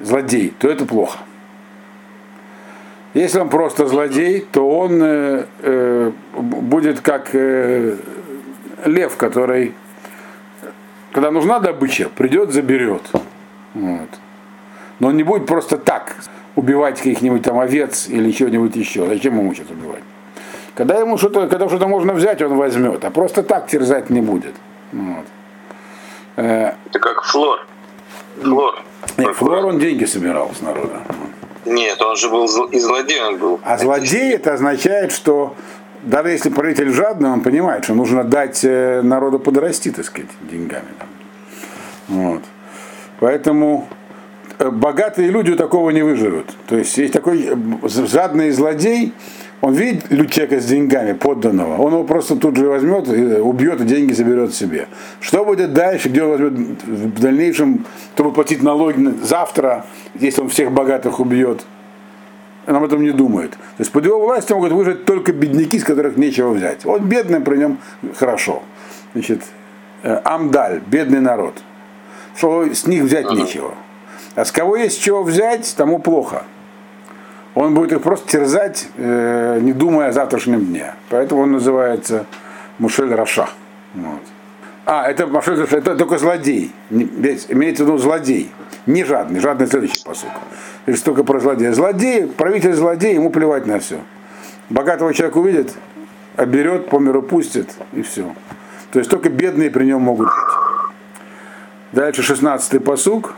злодей, 0.00 0.54
то 0.58 0.68
это 0.68 0.84
плохо. 0.84 1.18
Если 3.14 3.38
он 3.38 3.50
просто 3.50 3.86
злодей, 3.86 4.46
то 4.52 4.68
он 4.68 5.02
э, 5.02 5.44
э, 5.60 6.12
будет 6.34 7.00
как 7.00 7.34
э, 7.34 7.96
лев, 8.86 9.16
который, 9.16 9.74
когда 11.12 11.30
нужна 11.30 11.60
добыча, 11.60 12.08
придет, 12.08 12.52
заберет. 12.52 13.02
Вот. 13.74 14.08
Но 14.98 15.08
он 15.08 15.16
не 15.16 15.24
будет 15.24 15.46
просто 15.46 15.76
так 15.76 16.16
убивать 16.56 16.98
каких-нибудь 16.98 17.42
там 17.42 17.58
овец 17.58 18.08
или 18.08 18.30
чего-нибудь 18.30 18.76
еще. 18.76 19.06
Зачем 19.06 19.38
ему 19.38 19.52
сейчас 19.54 19.70
убивать? 19.70 20.02
Когда 20.74 20.98
ему 20.98 21.18
что-то, 21.18 21.48
когда 21.48 21.68
что-то 21.68 21.86
можно 21.86 22.14
взять, 22.14 22.40
он 22.40 22.56
возьмет, 22.56 23.04
а 23.04 23.10
просто 23.10 23.42
так 23.42 23.66
терзать 23.66 24.08
не 24.08 24.22
будет. 24.22 24.54
Вот. 24.92 25.26
Э, 26.36 26.72
Это 26.86 26.98
как 26.98 27.24
флор. 27.24 27.66
Флор. 28.40 28.82
Нет, 29.18 29.34
флор 29.36 29.66
он 29.66 29.78
деньги 29.78 30.06
собирал 30.06 30.50
с 30.54 30.62
народа. 30.62 31.02
Нет, 31.64 32.00
он 32.02 32.16
же 32.16 32.28
был 32.28 32.46
и 32.66 32.78
злодей 32.78 33.20
он 33.22 33.38
был. 33.38 33.60
А 33.64 33.78
злодей 33.78 34.34
это 34.34 34.54
означает, 34.54 35.12
что 35.12 35.54
даже 36.02 36.30
если 36.30 36.50
правитель 36.50 36.90
жадный, 36.90 37.30
он 37.30 37.42
понимает, 37.42 37.84
что 37.84 37.94
нужно 37.94 38.24
дать 38.24 38.64
э, 38.64 39.02
народу 39.02 39.38
подрасти, 39.38 39.90
так 39.90 40.04
сказать, 40.04 40.30
деньгами. 40.40 40.88
Вот. 42.08 42.42
Поэтому 43.20 43.88
э, 44.58 44.70
богатые 44.70 45.30
люди 45.30 45.52
у 45.52 45.56
такого 45.56 45.90
не 45.90 46.02
выживут. 46.02 46.46
То 46.66 46.76
есть 46.76 46.96
есть 46.98 47.12
такой 47.12 47.50
жадный 47.84 48.50
злодей, 48.50 49.14
он 49.62 49.74
видит 49.74 50.08
человека 50.32 50.60
с 50.60 50.66
деньгами 50.66 51.12
подданного, 51.12 51.80
он 51.80 51.92
его 51.92 52.02
просто 52.02 52.34
тут 52.34 52.56
же 52.56 52.66
возьмет, 52.66 53.08
убьет 53.08 53.80
и 53.80 53.84
деньги 53.84 54.12
заберет 54.12 54.52
себе. 54.52 54.88
Что 55.20 55.44
будет 55.44 55.72
дальше, 55.72 56.08
где 56.08 56.24
он 56.24 56.30
возьмет 56.32 56.52
в 56.84 57.20
дальнейшем, 57.20 57.86
чтобы 58.14 58.32
платить 58.32 58.60
налоги 58.60 59.14
завтра, 59.22 59.86
если 60.14 60.42
он 60.42 60.48
всех 60.48 60.72
богатых 60.72 61.20
убьет? 61.20 61.64
Он 62.66 62.74
об 62.74 62.82
этом 62.82 63.04
не 63.04 63.12
думает. 63.12 63.52
То 63.52 63.58
есть 63.78 63.92
под 63.92 64.04
его 64.04 64.20
властью 64.20 64.56
могут 64.56 64.72
выжить 64.72 65.04
только 65.04 65.32
бедняки, 65.32 65.78
с 65.78 65.84
которых 65.84 66.16
нечего 66.16 66.50
взять. 66.50 66.84
Вот 66.84 67.02
бедный 67.02 67.40
при 67.40 67.56
нем 67.56 67.78
хорошо. 68.16 68.64
Значит, 69.12 69.42
э, 70.02 70.20
Амдаль, 70.24 70.80
бедный 70.86 71.20
народ. 71.20 71.62
Что 72.36 72.64
с 72.64 72.86
них 72.88 73.04
взять 73.04 73.30
нечего. 73.30 73.74
А 74.34 74.44
с 74.44 74.50
кого 74.50 74.74
есть 74.74 75.00
чего 75.00 75.22
взять, 75.22 75.72
тому 75.76 76.00
плохо 76.00 76.44
он 77.54 77.74
будет 77.74 77.92
их 77.92 78.02
просто 78.02 78.28
терзать, 78.30 78.88
э, 78.96 79.58
не 79.60 79.72
думая 79.72 80.08
о 80.08 80.12
завтрашнем 80.12 80.64
дне. 80.64 80.94
Поэтому 81.10 81.42
он 81.42 81.52
называется 81.52 82.26
מושל 82.78 83.12
רשע. 83.14 83.48
Вот. 83.94 84.22
А, 84.86 85.08
это 85.08 85.26
מושל 85.26 85.60
רשע, 85.60 85.76
это 85.76 85.96
только 85.96 86.18
злодей. 86.18 86.72
Имеется 86.90 87.84
в 87.84 87.86
виду 87.86 87.98
злодей. 87.98 88.50
Не 88.86 89.04
жадный, 89.04 89.40
жадный 89.40 89.66
следующий 89.66 90.02
посук. 90.02 90.30
Лишь 90.86 91.00
только 91.00 91.24
про 91.24 91.38
злодея. 91.40 91.72
Злодей, 91.72 92.26
правитель 92.26 92.72
злодей, 92.72 93.14
ему 93.14 93.30
плевать 93.30 93.66
на 93.66 93.78
все. 93.78 93.98
Богатого 94.70 95.12
человека 95.12 95.38
увидит, 95.38 95.74
оберет, 96.36 96.88
по 96.88 96.98
миру 96.98 97.22
пустит, 97.22 97.70
и 97.92 98.02
все. 98.02 98.34
То 98.90 98.98
есть 98.98 99.10
только 99.10 99.28
бедные 99.28 99.70
при 99.70 99.84
нем 99.84 100.00
могут 100.02 100.28
быть. 100.28 100.34
Дальше 101.92 102.22
16-й 102.22 102.80
посук. 102.80 103.34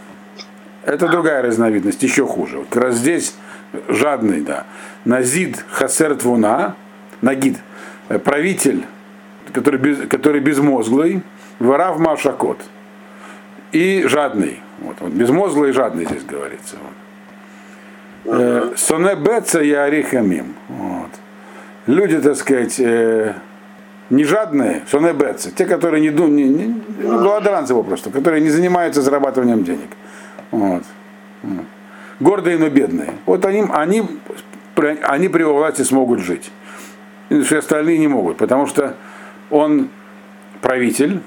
Это 0.85 1.09
другая 1.09 1.43
разновидность, 1.43 2.03
еще 2.03 2.27
хуже. 2.27 2.59
Вот 2.59 2.69
как 2.71 2.85
раз 2.85 2.97
здесь 2.97 3.35
жадный, 3.89 4.41
да. 4.41 4.65
Назид 5.05 5.65
Хасер 5.71 6.15
Твуна, 6.17 6.77
Нагид, 7.21 7.59
э, 8.09 8.19
правитель, 8.19 8.85
который, 9.53 9.79
без, 9.79 10.09
который 10.09 10.41
безмозглый, 10.41 11.23
Варав 11.59 11.99
Машакот. 11.99 12.61
И 13.73 14.05
жадный. 14.07 14.61
Вот, 14.81 14.97
вот, 15.01 15.13
безмозглый 15.13 15.71
и 15.71 15.73
жадный 15.73 16.05
здесь 16.05 16.25
говорится. 16.25 16.77
Вот. 18.25 18.35
Э, 18.35 18.73
Соне 18.77 19.15
Беца 19.17 19.63
и 19.63 19.73
Арихамим. 19.73 20.55
Вот. 20.69 21.11
Люди, 21.87 22.21
так 22.21 22.37
сказать, 22.37 22.79
э, 22.79 23.35
не 24.11 24.25
жадные, 24.25 24.83
соне 24.91 25.13
Беца, 25.13 25.51
те, 25.51 25.67
которые 25.67 26.01
не, 26.01 26.09
не, 26.09 26.49
не 26.49 26.83
ну, 27.03 27.19
голодранцы 27.19 27.75
просто, 27.83 28.11
которые 28.11 28.43
не 28.43 28.51
занимаются 28.51 29.03
зарабатыванием 29.03 29.65
денег. 29.65 29.91
Вот 30.51 30.85
гордые, 32.25 32.59
но 32.59 32.69
бедные. 32.69 33.13
Вот 33.27 33.45
они, 33.45 33.65
они, 33.73 34.03
они 35.03 35.29
при 35.29 35.43
власти 35.45 35.83
смогут 35.83 36.21
жить. 36.21 36.51
И 37.29 37.41
все 37.43 37.59
остальные 37.59 37.99
не 37.99 38.09
могут, 38.09 38.39
потому 38.39 38.67
что 38.67 38.97
он 39.51 39.91
правитель, 40.61 41.21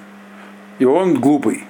и 0.79 0.85
он 0.85 1.13
глупый. 1.15 1.65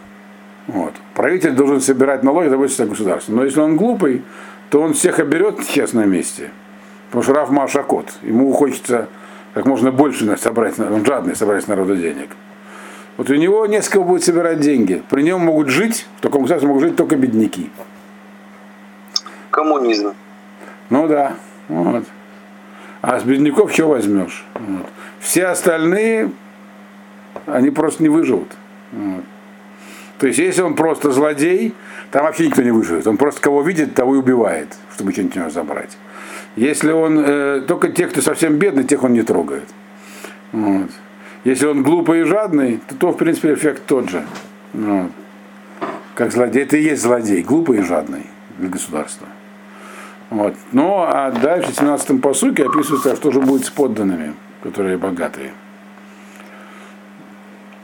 Вот. 0.68 0.94
Правитель 1.14 1.52
должен 1.52 1.82
собирать 1.82 2.24
налоги, 2.24 2.50
заботиться 2.50 2.84
о 2.84 2.88
государстве. 2.88 3.36
Но 3.36 3.44
если 3.44 3.60
он 3.60 3.78
глупый, 3.78 4.24
то 4.70 4.82
он 4.82 4.94
всех 4.94 5.20
оберет 5.20 5.64
сейчас 5.64 5.94
на 5.94 6.06
месте. 6.06 6.50
Потому 7.08 7.24
что 7.24 7.34
Раф 7.34 7.50
Машакот. 7.50 8.14
Ему 8.22 8.52
хочется 8.54 9.08
как 9.54 9.66
можно 9.66 9.92
больше 9.92 10.38
собрать, 10.38 10.78
он 10.80 11.06
жадный 11.06 11.36
собрать 11.36 11.64
с 11.64 11.68
народа 11.68 11.96
денег. 11.96 12.30
Вот 13.16 13.30
у 13.30 13.36
него 13.36 13.66
несколько 13.66 14.02
будет 14.02 14.24
собирать 14.24 14.60
деньги. 14.60 15.02
При 15.10 15.24
нем 15.24 15.42
могут 15.42 15.70
жить, 15.70 16.06
в 16.18 16.22
таком 16.22 16.42
государстве 16.42 16.68
могут 16.68 16.84
жить 16.84 16.96
только 16.96 17.16
бедняки 17.16 17.72
коммунизм. 19.58 20.14
Ну 20.92 21.08
да. 21.08 21.36
Вот. 21.68 22.06
А 23.02 23.20
с 23.20 23.24
бедняков 23.24 23.74
что 23.74 23.88
возьмешь? 23.88 24.46
Вот. 24.54 24.86
Все 25.20 25.48
остальные, 25.48 26.30
они 27.48 27.72
просто 27.72 28.04
не 28.04 28.10
выживут. 28.10 28.52
Вот. 28.92 29.24
То 30.20 30.28
есть, 30.28 30.38
если 30.38 30.62
он 30.62 30.76
просто 30.76 31.12
злодей, 31.12 31.74
там 32.12 32.24
вообще 32.24 32.48
никто 32.48 32.62
не 32.62 32.72
выживет. 32.72 33.08
Он 33.08 33.18
просто 33.18 33.42
кого 33.42 33.64
видит, 33.64 33.96
того 33.96 34.16
и 34.16 34.18
убивает, 34.20 34.76
чтобы 34.94 35.12
что-нибудь 35.12 35.38
у 35.38 35.40
него 35.40 35.50
забрать. 35.50 35.98
Если 36.56 36.92
он, 36.92 37.20
э, 37.20 37.62
только 37.68 37.90
тех, 37.90 38.12
кто 38.12 38.22
совсем 38.22 38.58
бедный, 38.58 38.84
тех 38.84 39.04
он 39.04 39.14
не 39.14 39.24
трогает. 39.24 39.68
Вот. 40.52 40.90
Если 41.44 41.66
он 41.66 41.82
глупый 41.82 42.22
и 42.22 42.24
жадный, 42.24 42.80
то, 42.88 42.96
то 42.96 43.12
в 43.12 43.18
принципе, 43.18 43.54
эффект 43.54 43.84
тот 43.88 44.10
же. 44.10 44.24
Вот. 44.74 45.12
Как 46.14 46.32
злодей. 46.32 46.64
Это 46.64 46.78
и 46.78 46.84
есть 46.84 47.02
злодей, 47.02 47.42
глупый 47.42 47.80
и 47.80 47.82
жадный 47.82 48.26
для 48.58 48.70
государства. 48.70 49.28
Вот. 50.30 50.56
Ну, 50.72 51.04
а 51.08 51.32
дальше 51.32 51.72
в 51.72 51.80
17-м 51.80 52.20
посуке 52.20 52.66
описывается, 52.66 53.16
что 53.16 53.32
же 53.32 53.40
будет 53.40 53.66
с 53.66 53.70
подданными, 53.70 54.34
которые 54.62 54.98
богатые. 54.98 55.54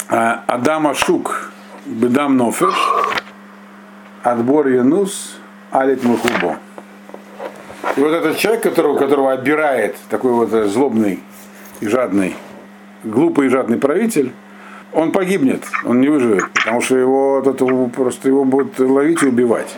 А, 0.09 0.43
Адам 0.47 0.93
Шук, 0.93 1.51
Бедам 1.85 2.35
Нофеш, 2.35 2.75
Отбор 4.23 4.67
Янус, 4.67 5.37
Алит 5.71 6.03
Мухубо. 6.03 6.57
И 7.95 8.01
вот 8.01 8.11
этот 8.11 8.37
человек, 8.37 8.63
которого, 8.63 8.97
которого 8.97 9.31
отбирает 9.31 9.95
такой 10.09 10.31
вот 10.31 10.49
злобный 10.69 11.21
и 11.79 11.87
жадный, 11.87 12.35
глупый 13.03 13.47
и 13.47 13.49
жадный 13.49 13.77
правитель, 13.77 14.33
он 14.91 15.11
погибнет, 15.11 15.63
он 15.85 16.01
не 16.01 16.09
выживет, 16.09 16.51
потому 16.53 16.81
что 16.81 16.97
его, 16.97 17.41
вот 17.41 17.47
это, 17.47 17.65
просто 17.89 18.27
его 18.27 18.43
будут 18.43 18.79
ловить 18.79 19.23
и 19.23 19.27
убивать 19.27 19.75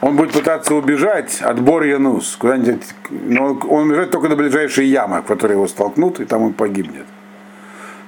он 0.00 0.16
будет 0.16 0.32
пытаться 0.32 0.74
убежать 0.74 1.40
от 1.42 1.60
Бор 1.60 1.82
Янус, 1.82 2.36
куда-нибудь, 2.36 2.82
но 3.10 3.58
он 3.68 3.90
убежит 3.90 4.10
только 4.10 4.28
до 4.28 4.36
ближайшей 4.36 4.86
ямы, 4.86 5.22
в 5.22 5.24
которой 5.24 5.52
его 5.52 5.66
столкнут, 5.66 6.20
и 6.20 6.24
там 6.24 6.42
он 6.42 6.52
погибнет. 6.52 7.06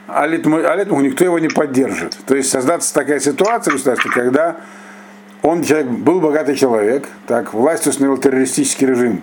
А 0.07 0.27
летому 0.27 1.01
никто 1.01 1.25
его 1.25 1.39
не 1.39 1.49
поддержит. 1.49 2.19
То 2.27 2.35
есть 2.35 2.51
создаться 2.51 2.93
такая 2.95 3.21
ситуация, 3.21 3.73
государстве, 3.73 4.11
когда 4.11 4.57
он 5.43 5.63
человек, 5.63 5.89
был 5.89 6.21
богатый 6.21 6.55
человек, 6.55 7.09
так, 7.27 7.55
власть 7.55 7.87
установил 7.87 8.19
террористический 8.19 8.87
режим, 8.87 9.23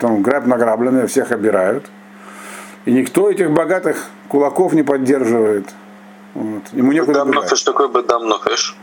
там 0.00 0.22
граб 0.22 0.46
награбленные, 0.46 1.06
всех 1.06 1.32
обирают, 1.32 1.86
и 2.84 2.92
никто 2.92 3.30
этих 3.30 3.50
богатых 3.50 4.08
кулаков 4.28 4.72
не 4.72 4.82
поддерживает. 4.82 5.68
Вот. 6.34 6.62
Ему 6.72 6.92
некуда 6.92 7.20
Бедам 7.20 7.30
Нофеш, 7.32 7.62
такой 7.62 7.88
Бедам 7.92 8.28
Нофеш. 8.28 8.76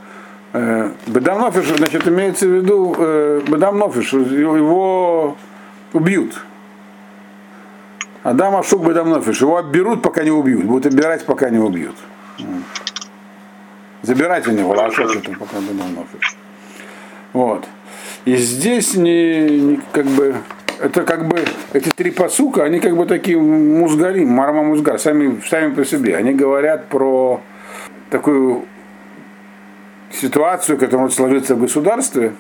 Э, 0.58 0.90
Бедам 1.06 1.42
Нофиш, 1.42 1.66
значит, 1.66 2.08
имеется 2.08 2.48
в 2.48 2.52
виду, 2.52 2.96
э, 2.98 3.42
Бедам 3.46 3.78
Нофиш, 3.78 4.14
его 4.14 5.36
убьют. 5.92 6.42
Адам 8.24 8.56
Ашук 8.56 8.88
Бедам 8.88 9.10
Нофиш, 9.10 9.42
его 9.42 9.58
обберут, 9.58 10.02
пока 10.02 10.24
не 10.24 10.32
убьют, 10.32 10.64
будут 10.64 10.86
оббирать, 10.86 11.26
пока 11.26 11.50
не 11.50 11.60
убьют. 11.60 11.98
Забирать 14.02 14.48
у 14.48 14.52
него 14.52 14.74
Лашок, 14.74 15.14
это 15.14 15.32
пока 15.32 15.58
Бедам 15.60 15.94
Нофиш. 15.94 16.38
Вот. 17.34 17.66
И 18.24 18.38
здесь 18.38 18.96
не, 18.96 19.60
не 19.60 19.82
как 19.92 20.06
бы 20.06 20.36
это 20.80 21.04
как 21.04 21.28
бы 21.28 21.44
эти 21.74 21.90
три 21.90 22.12
посука, 22.12 22.64
они 22.64 22.80
как 22.80 22.96
бы 22.96 23.06
такие 23.06 23.38
музгари, 23.38 24.24
марма 24.24 24.64
музгар, 24.64 25.00
сами, 25.00 25.42
сами 25.50 25.74
по 25.74 25.84
себе. 25.84 26.16
Они 26.16 26.34
говорят 26.34 26.88
про 26.88 27.42
такую 28.10 28.64
ситуацию, 30.25 30.77
которая 30.77 31.01
может 31.01 31.15
сложиться 31.15 31.55
в 31.55 31.62
государстве, 31.62 32.34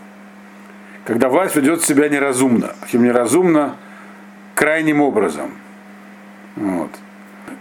когда 1.05 1.29
власть 1.29 1.55
ведет 1.55 1.83
себя 1.83 2.09
неразумно. 2.09 2.75
Причем 2.81 3.03
неразумно 3.03 3.75
крайним 4.55 5.01
образом. 5.01 5.51
Вот. 6.55 6.89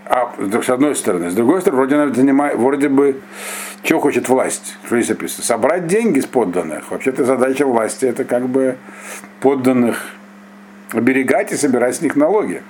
А 0.07 0.33
с 0.39 0.69
одной 0.71 0.97
стороны. 0.97 1.31
С 1.31 1.35
другой 1.35 1.61
стороны, 1.61 1.83
вроде, 1.83 1.97
она 1.97 2.15
занимает, 2.15 2.57
вроде 2.57 2.89
бы, 2.89 3.21
что 3.83 4.01
хочет 4.01 4.29
власть? 4.29 4.77
Что 4.87 4.97
здесь 4.97 5.11
описано? 5.11 5.45
Собрать 5.45 5.87
деньги 5.87 6.21
с 6.21 6.27
подданных. 6.27 6.91
Вообще-то 6.91 7.25
задача 7.25 7.67
власти 7.67 8.07
это 8.07 8.25
как 8.25 8.49
бы 8.49 8.77
подданных 9.41 10.11
оберегать 10.93 11.53
и 11.53 11.57
собирать 11.57 11.97
с 11.97 12.01
них 12.01 12.17
налоги. 12.17 12.63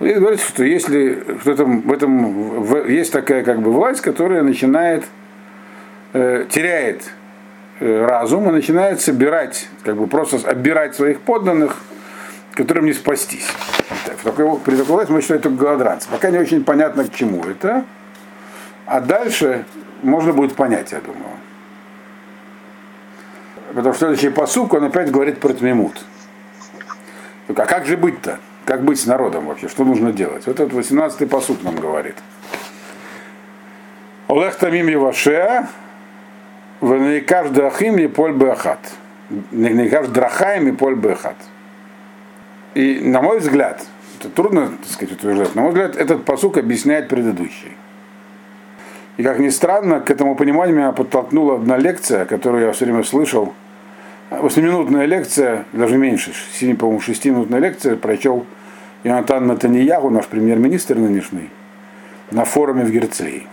И 0.00 0.12
говорится, 0.12 0.48
что 0.48 0.64
если 0.64 1.24
в 1.42 1.48
этом, 1.48 1.80
в 1.80 1.92
этом 1.92 2.62
в, 2.62 2.88
есть 2.88 3.12
такая 3.12 3.42
как 3.42 3.60
бы 3.60 3.72
власть, 3.72 4.00
которая 4.00 4.42
начинает 4.42 5.04
э, 6.12 6.46
теряет 6.50 7.10
э, 7.80 8.04
разум 8.04 8.48
и 8.48 8.52
начинает 8.52 9.00
собирать, 9.00 9.68
как 9.84 9.96
бы 9.96 10.06
просто 10.06 10.38
оббирать 10.48 10.94
своих 10.94 11.20
подданных, 11.20 11.76
которым 12.52 12.86
не 12.86 12.92
спастись. 12.92 13.48
В 14.18 14.24
такой, 14.24 14.58
при 14.58 14.76
такой 14.76 14.96
власти 14.96 15.12
мы 15.12 15.20
считаем 15.20 15.42
только 15.42 15.56
голодранцы. 15.58 16.08
Пока 16.10 16.30
не 16.30 16.38
очень 16.38 16.64
понятно, 16.64 17.04
к 17.04 17.14
чему 17.14 17.44
это. 17.44 17.84
А 18.86 19.00
дальше 19.00 19.64
можно 20.02 20.32
будет 20.32 20.56
понять, 20.56 20.92
я 20.92 21.00
думаю. 21.00 21.36
Потому 23.74 23.94
что 23.94 24.06
следующий 24.06 24.30
посук, 24.30 24.72
он 24.72 24.84
опять 24.84 25.10
говорит 25.10 25.40
про 25.40 25.52
Тмимут. 25.52 26.04
А 27.48 27.52
как 27.66 27.86
же 27.86 27.96
быть-то? 27.96 28.38
Как 28.64 28.82
быть 28.82 29.00
с 29.00 29.06
народом 29.06 29.46
вообще? 29.46 29.68
Что 29.68 29.84
нужно 29.84 30.12
делать? 30.12 30.46
Вот 30.46 30.58
этот 30.58 30.72
18-й 30.72 31.26
посуд 31.26 31.62
нам 31.62 31.76
говорит. 31.76 32.16
Олег 34.28 34.56
Тамим 34.56 34.88
Евашеа, 34.88 35.68
Венекаш 36.80 37.50
Драхим 37.50 37.98
и 37.98 38.06
Поль 38.06 38.32
Беахат. 38.32 38.78
Венекаш 39.50 40.08
Драхаем 40.08 40.68
и 40.68 40.72
Поль 40.72 40.94
Беахат. 40.94 41.36
И, 42.74 43.00
на 43.02 43.20
мой 43.20 43.38
взгляд, 43.40 43.84
это 44.20 44.28
трудно 44.30 44.68
так 44.68 44.90
сказать, 44.90 45.14
утверждать, 45.14 45.54
на 45.54 45.62
мой 45.62 45.70
взгляд, 45.72 45.96
этот 45.96 46.24
посук 46.24 46.58
объясняет 46.58 47.08
предыдущий. 47.08 47.76
И 49.16 49.24
как 49.24 49.40
ни 49.40 49.48
странно, 49.48 50.00
к 50.00 50.10
этому 50.10 50.36
пониманию 50.36 50.76
меня 50.76 50.92
подтолкнула 50.92 51.56
одна 51.56 51.76
лекция, 51.76 52.24
которую 52.24 52.66
я 52.66 52.72
все 52.72 52.84
время 52.84 53.02
слышал. 53.02 53.52
Восьмиминутная 54.30 55.06
лекция, 55.06 55.64
даже 55.72 55.96
меньше, 55.96 56.32
7, 56.52 56.76
по-моему, 56.76 57.00
шестиминутная 57.00 57.58
лекция, 57.58 57.96
прочел 57.96 58.46
Ионатан 59.02 59.46
Натаньягу, 59.46 60.10
наш 60.10 60.26
премьер-министр 60.26 60.96
нынешний, 60.96 61.50
на 62.30 62.44
форуме 62.44 62.84
в 62.84 62.90
Герцлии 62.90 63.46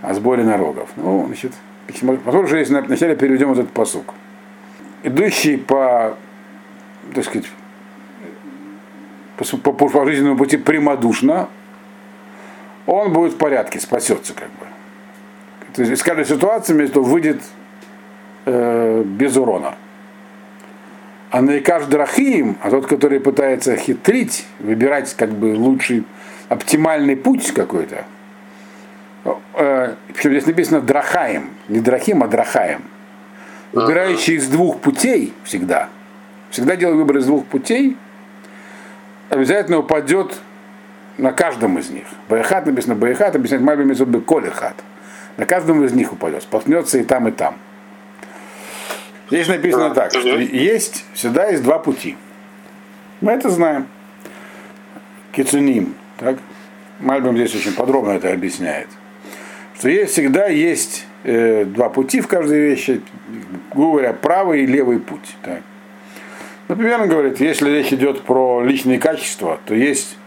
о 0.00 0.14
сборе 0.14 0.44
налогов. 0.44 0.88
Ну, 0.96 1.24
значит, 1.26 1.52
посмотрим, 1.88 2.56
если 2.58 2.80
вначале 2.80 3.16
переведем 3.16 3.52
этот 3.52 3.70
посук. 3.70 4.14
Идущий 5.02 5.56
по, 5.56 6.16
так 7.14 7.24
сказать, 7.24 7.46
по, 9.36 9.72
по, 9.72 9.88
по 9.88 10.04
жизненному 10.04 10.36
пути 10.36 10.56
прямодушно, 10.56 11.48
он 12.86 13.12
будет 13.12 13.34
в 13.34 13.36
порядке, 13.36 13.80
спасется 13.80 14.34
как 14.34 14.48
бы. 14.48 14.66
То 15.74 15.82
есть 15.82 15.94
из 15.94 16.02
каждой 16.02 16.24
ситуации 16.24 16.72
между 16.72 17.02
выйдет 17.02 17.40
э, 18.46 19.02
без 19.04 19.36
урона. 19.36 19.74
А 21.30 21.42
наикаш 21.42 21.84
драхим, 21.84 22.56
а 22.62 22.70
тот, 22.70 22.86
который 22.86 23.20
пытается 23.20 23.76
хитрить, 23.76 24.46
выбирать 24.58 25.14
как 25.14 25.30
бы 25.30 25.54
лучший, 25.54 26.04
оптимальный 26.48 27.16
путь 27.16 27.52
какой-то, 27.52 28.06
э, 29.54 29.94
причем 30.14 30.30
здесь 30.30 30.46
написано 30.46 30.80
драхаем, 30.80 31.50
не 31.68 31.80
драхим, 31.80 32.22
а 32.22 32.28
драхаем, 32.28 32.82
выбирающий 33.72 34.34
из 34.34 34.48
двух 34.48 34.80
путей 34.80 35.32
всегда, 35.44 35.88
всегда 36.50 36.76
делает 36.76 36.98
выбор 36.98 37.18
из 37.18 37.26
двух 37.26 37.46
путей, 37.46 37.96
обязательно 39.28 39.78
упадет 39.78 40.38
на 41.18 41.32
каждом 41.32 41.78
из 41.78 41.90
них. 41.90 42.04
Баехат 42.28 42.66
написано 42.66 42.94
Баехат, 42.94 43.36
объясняет 43.36 43.62
Мальби 43.62 43.84
Мизубы 43.84 44.20
Колехат. 44.20 44.76
На 45.36 45.46
каждом 45.46 45.84
из 45.84 45.92
них 45.92 46.12
упадет, 46.12 46.42
споткнется 46.42 46.98
и 46.98 47.04
там, 47.04 47.28
и 47.28 47.30
там. 47.30 47.56
Здесь 49.30 49.46
написано 49.46 49.90
так, 49.90 50.10
что 50.10 50.36
есть, 50.38 51.04
всегда 51.12 51.48
есть 51.48 51.62
два 51.62 51.78
пути. 51.78 52.16
Мы 53.20 53.32
это 53.32 53.50
знаем. 53.50 53.86
Кицуним. 55.32 55.94
Так? 56.16 56.38
Мальбим 56.98 57.36
здесь 57.36 57.54
очень 57.54 57.74
подробно 57.74 58.12
это 58.12 58.32
объясняет. 58.32 58.88
Что 59.76 59.88
есть, 59.88 60.12
всегда 60.12 60.46
есть 60.46 61.06
э, 61.24 61.64
два 61.64 61.88
пути 61.88 62.20
в 62.20 62.28
каждой 62.28 62.60
вещи, 62.60 63.00
говоря, 63.74 64.12
правый 64.12 64.62
и 64.62 64.66
левый 64.66 64.98
путь. 64.98 65.36
Так? 65.42 65.62
Например, 66.68 67.00
он 67.00 67.08
говорит, 67.08 67.40
если 67.40 67.70
речь 67.70 67.92
идет 67.92 68.22
про 68.22 68.62
личные 68.62 68.98
качества, 68.98 69.58
то 69.64 69.74
есть 69.74 70.18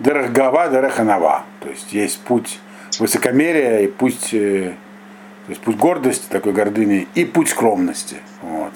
Дерахгава, 0.00 0.68
Дераханава. 0.68 1.44
То 1.60 1.70
есть 1.70 1.92
есть 1.92 2.20
путь 2.20 2.58
высокомерия 2.98 3.80
и 3.80 3.86
путь, 3.86 4.32
э, 4.32 4.74
то 5.46 5.50
есть 5.50 5.60
путь 5.62 5.76
гордости, 5.76 6.26
такой 6.28 6.52
гордыни, 6.52 7.08
и 7.14 7.24
путь 7.24 7.48
скромности. 7.48 8.16
Вот. 8.42 8.72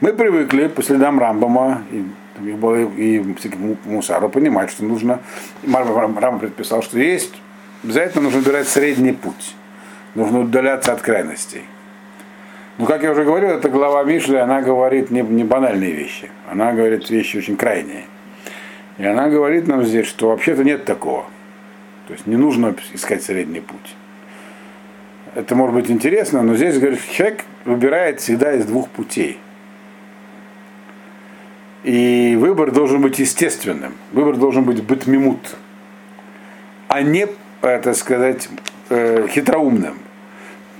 Мы 0.00 0.12
привыкли 0.12 0.66
по 0.66 0.82
следам 0.82 1.18
Рамбама 1.18 1.84
и, 1.90 2.04
и, 2.42 3.16
и 3.16 3.34
Мусару 3.84 4.28
понимать, 4.28 4.70
что 4.70 4.84
нужно, 4.84 5.20
Рамбам 5.66 6.38
предписал, 6.38 6.82
что 6.82 6.98
есть, 6.98 7.34
обязательно 7.82 8.24
нужно 8.24 8.40
выбирать 8.40 8.68
средний 8.68 9.12
путь. 9.12 9.54
Нужно 10.14 10.40
удаляться 10.40 10.92
от 10.92 11.02
крайностей. 11.02 11.62
Но, 12.78 12.86
как 12.86 13.02
я 13.02 13.12
уже 13.12 13.24
говорил, 13.24 13.50
эта 13.50 13.68
глава 13.68 14.02
Мишли, 14.04 14.36
она 14.36 14.60
говорит 14.60 15.10
не, 15.10 15.22
не 15.22 15.44
банальные 15.44 15.92
вещи. 15.92 16.30
Она 16.50 16.72
говорит 16.72 17.08
вещи 17.08 17.36
очень 17.36 17.56
крайние. 17.56 18.04
И 18.98 19.04
она 19.04 19.28
говорит 19.28 19.66
нам 19.66 19.84
здесь, 19.84 20.06
что 20.06 20.28
вообще-то 20.28 20.64
нет 20.64 20.84
такого. 20.84 21.24
То 22.06 22.14
есть 22.14 22.26
не 22.26 22.36
нужно 22.36 22.74
искать 22.92 23.22
средний 23.22 23.60
путь. 23.60 23.96
Это 25.34 25.54
может 25.56 25.74
быть 25.74 25.90
интересно, 25.90 26.42
но 26.42 26.54
здесь 26.54 26.78
говорит, 26.78 27.00
человек 27.10 27.44
выбирает 27.64 28.20
всегда 28.20 28.54
из 28.54 28.66
двух 28.66 28.88
путей. 28.88 29.38
И 31.82 32.36
выбор 32.38 32.70
должен 32.70 33.02
быть 33.02 33.18
естественным. 33.18 33.94
Выбор 34.12 34.36
должен 34.36 34.64
быть 34.64 34.82
бытмимут, 34.82 35.56
а 36.88 37.02
не, 37.02 37.26
так 37.60 37.94
сказать, 37.94 38.48
э, 38.90 39.26
хитроумным. 39.28 39.98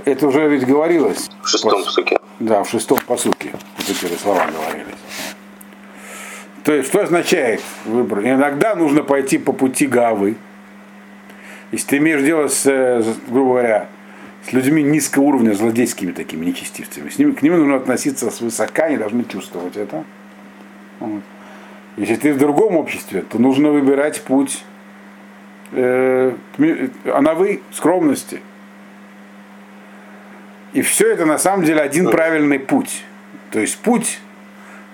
Это 0.05 0.27
уже 0.27 0.49
ведь 0.49 0.67
говорилось. 0.67 1.31
В 1.43 1.49
шестом 1.49 1.83
посуке. 1.83 2.19
Да, 2.41 2.63
в 2.63 2.69
шестом 2.69 2.99
посуке. 3.07 3.53
Вот 3.53 3.89
эти 3.89 4.19
слова 4.19 4.47
говорились. 4.47 4.95
То 6.63 6.73
есть, 6.73 6.89
что 6.89 7.03
означает 7.03 7.63
выбор? 7.85 8.21
Иногда 8.21 8.75
нужно 8.75 9.03
пойти 9.03 9.39
по 9.39 9.53
пути 9.53 9.87
Гавы. 9.87 10.37
Если 11.73 11.87
ты 11.89 11.97
имеешь 11.99 12.23
дело 12.23 12.49
с, 12.49 12.65
грубо 13.29 13.51
говоря, 13.51 13.89
с 14.47 14.53
людьми 14.53 14.83
низкого 14.83 15.25
уровня, 15.25 15.55
злодейскими 15.55 16.13
такими 16.13 16.47
нечестивцами, 16.47 17.09
с 17.09 17.19
ними, 17.19 17.33
к 17.33 17.43
ним 17.43 17.59
нужно 17.59 17.77
относиться 17.77 18.31
свысока, 18.31 18.85
они 18.85 18.97
должны 18.97 19.25
чувствовать 19.25 19.77
это. 19.77 20.05
Вот. 21.01 21.23
Если 21.97 22.17
ты 22.17 22.33
в 22.33 22.39
другом 22.39 22.77
обществе, 22.77 23.23
то 23.23 23.39
нужно 23.39 23.71
выбирать 23.71 24.23
путь 24.23 24.65
э, 25.73 26.33
анавы, 27.05 27.63
скромности. 27.73 28.41
И 30.75 30.83
все 30.83 31.13
это 31.13 31.25
на 31.25 31.39
самом 31.39 31.65
деле 31.65 31.81
один 31.81 32.11
правильный 32.11 32.59
путь. 32.59 33.05
То 33.51 33.61
есть 33.61 33.79
путь 33.79 34.19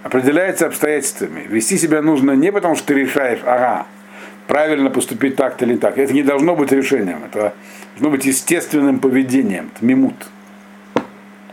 определяется 0.02 0.66
обстоятельствами. 0.66 1.46
Вести 1.48 1.78
себя 1.78 2.02
нужно 2.02 2.32
не 2.32 2.52
потому, 2.52 2.76
что 2.76 2.88
ты 2.88 2.94
решаешь, 2.94 3.40
ага, 3.44 3.86
правильно 4.46 4.90
поступить 4.90 5.36
так 5.36 5.60
или 5.62 5.76
так. 5.76 5.98
Это 5.98 6.12
не 6.12 6.22
должно 6.22 6.54
быть 6.54 6.70
решением. 6.70 7.24
Это 7.24 7.54
должно 7.94 8.10
быть 8.10 8.26
естественным 8.26 9.00
поведением. 9.00 9.70
Это 9.74 9.84
мимут. 9.84 10.14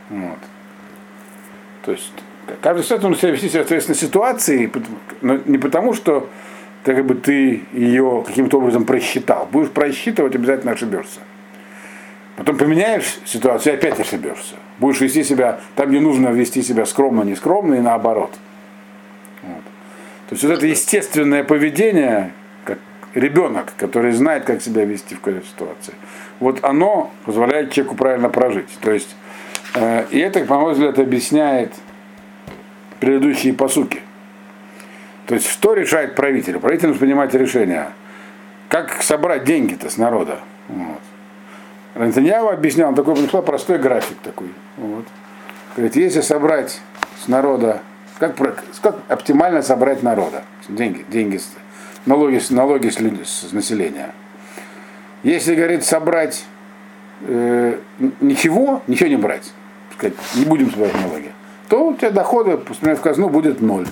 Вот. 0.09 0.39
То 1.83 1.93
есть 1.93 2.11
каждый 2.61 2.83
человек 2.83 3.01
должен 3.01 3.19
себя 3.19 3.31
вести 3.31 3.49
соответственно 3.49 3.97
ситуации, 3.97 4.69
но 5.21 5.39
не 5.45 5.57
потому, 5.57 5.93
что 5.93 6.29
как 6.83 7.05
бы, 7.05 7.15
ты 7.15 7.63
ее 7.73 8.23
каким-то 8.25 8.59
образом 8.59 8.85
просчитал. 8.85 9.47
Будешь 9.51 9.69
просчитывать, 9.69 10.35
обязательно 10.35 10.71
ошибешься. 10.73 11.19
Потом 12.37 12.55
поменяешь 12.55 13.17
ситуацию 13.25 13.73
и 13.73 13.77
опять 13.77 13.99
ошибешься. 13.99 14.53
Будешь 14.77 15.01
вести 15.01 15.23
себя, 15.23 15.59
там 15.75 15.89
не 15.89 15.99
нужно 15.99 16.29
вести 16.29 16.61
себя 16.61 16.85
скромно, 16.85 17.23
не 17.23 17.35
скромно 17.35 17.73
и 17.73 17.79
наоборот. 17.79 18.31
Вот. 19.41 19.63
То 20.29 20.35
есть 20.35 20.43
вот 20.43 20.53
это 20.53 20.67
естественное 20.67 21.43
поведение, 21.43 22.31
как 22.63 22.77
ребенок, 23.15 23.73
который 23.75 24.11
знает, 24.11 24.45
как 24.45 24.61
себя 24.61 24.85
вести 24.85 25.15
в 25.15 25.19
какой-то 25.19 25.47
ситуации, 25.47 25.95
вот 26.39 26.63
оно 26.63 27.11
позволяет 27.25 27.71
человеку 27.71 27.95
правильно 27.95 28.29
прожить. 28.29 28.69
То 28.81 28.91
есть, 28.91 29.15
э, 29.73 30.05
и 30.11 30.19
это, 30.19 30.45
по 30.45 30.57
моему 30.57 30.73
взгляду, 30.73 31.01
объясняет 31.01 31.73
предыдущие 32.99 33.55
посуки. 33.55 34.01
То 35.25 35.33
есть, 35.33 35.49
что 35.49 35.73
решает 35.73 36.13
правитель? 36.13 36.59
Правитель 36.59 36.89
нужно 36.89 36.99
принимать 36.99 37.33
решение, 37.33 37.87
как 38.69 39.01
собрать 39.01 39.43
деньги-то 39.43 39.89
с 39.89 39.97
народа. 39.97 40.37
Вот 40.67 41.01
Рантаньяу 41.97 42.49
объяснял, 42.49 42.93
такой 42.93 43.15
пришел 43.15 43.41
простой 43.41 43.79
график 43.79 44.17
такой. 44.23 44.49
Вот. 44.77 45.05
Говорит, 45.75 45.95
если 45.95 46.21
собрать 46.21 46.79
с 47.23 47.27
народа, 47.27 47.81
как, 48.19 48.35
как 48.35 48.99
оптимально 49.07 49.63
собрать 49.63 50.03
народа, 50.03 50.43
деньги, 50.69 51.05
деньги, 51.09 51.39
налоги, 52.05 52.41
налоги 52.51 52.89
с, 52.89 53.49
с 53.49 53.51
населения. 53.51 54.11
Если, 55.23 55.55
говорит, 55.55 55.83
собрать 55.83 56.45
э, 57.21 57.79
ничего, 58.21 58.83
ничего 58.85 59.09
не 59.09 59.17
брать, 59.17 59.51
сказать, 59.93 60.13
не 60.35 60.45
будем 60.45 60.71
собирать 60.71 60.93
налоги, 61.01 61.31
то 61.67 61.89
у 61.89 61.95
тебя 61.95 62.11
доходы, 62.11 62.57
в 62.57 63.01
казну 63.01 63.29
будет 63.29 63.59
ноль. 63.59 63.87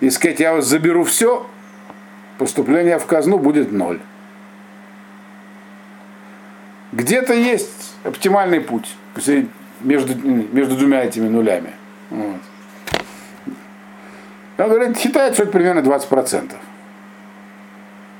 И 0.00 0.08
сказать, 0.08 0.40
я 0.40 0.54
вас 0.54 0.64
заберу 0.64 1.04
все, 1.04 1.46
поступление 2.38 2.98
в 2.98 3.06
казну 3.06 3.38
будет 3.38 3.72
ноль. 3.72 4.00
Где-то 6.94 7.34
есть 7.34 7.96
оптимальный 8.04 8.60
путь 8.60 8.94
между, 9.80 10.14
между 10.16 10.76
двумя 10.76 11.04
этими 11.04 11.26
нулями. 11.26 11.72
Вот. 12.10 12.40
Он 14.58 14.68
говорит, 14.68 14.96
считает, 14.98 15.34
что 15.34 15.42
это 15.42 15.50
примерно 15.52 15.80
20%. 15.80 16.52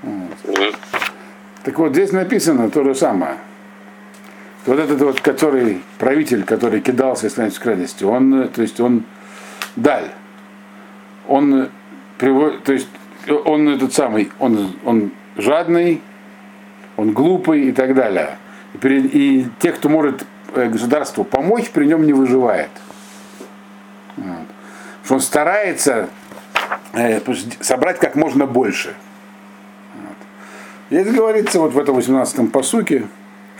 Вот. 0.02 0.76
Так 1.62 1.78
вот, 1.78 1.92
здесь 1.92 2.10
написано 2.10 2.68
то 2.68 2.82
же 2.82 2.96
самое. 2.96 3.36
Вот 4.66 4.80
этот 4.80 5.00
вот, 5.00 5.20
который, 5.20 5.80
правитель, 5.98 6.42
который 6.42 6.80
кидался 6.80 7.28
из 7.28 7.58
крайности, 7.58 8.02
он, 8.02 8.48
то 8.48 8.60
есть 8.60 8.80
он 8.80 9.04
даль. 9.76 10.10
Он 11.28 11.70
приводит, 12.18 12.64
то 12.64 12.72
есть 12.72 12.88
он 13.44 13.68
этот 13.68 13.92
самый, 13.92 14.32
он, 14.40 14.74
он 14.84 15.12
жадный, 15.36 16.02
он 16.96 17.12
глупый 17.12 17.68
и 17.68 17.72
так 17.72 17.94
далее. 17.94 18.38
И, 18.82 19.46
те, 19.60 19.72
кто 19.72 19.88
может 19.88 20.26
э, 20.54 20.68
государству 20.68 21.24
помочь, 21.24 21.70
при 21.70 21.86
нем 21.86 22.04
не 22.04 22.12
выживает. 22.12 22.70
Вот. 24.16 24.46
Что 25.04 25.14
он 25.14 25.20
старается 25.20 26.08
э, 26.92 27.20
собрать 27.60 27.98
как 27.98 28.16
можно 28.16 28.46
больше. 28.46 28.94
Вот. 29.94 30.16
И 30.90 30.96
это 30.96 31.12
говорится 31.12 31.60
вот 31.60 31.72
в 31.72 31.78
этом 31.78 31.98
18-м 31.98 32.48
посуке, 32.48 33.06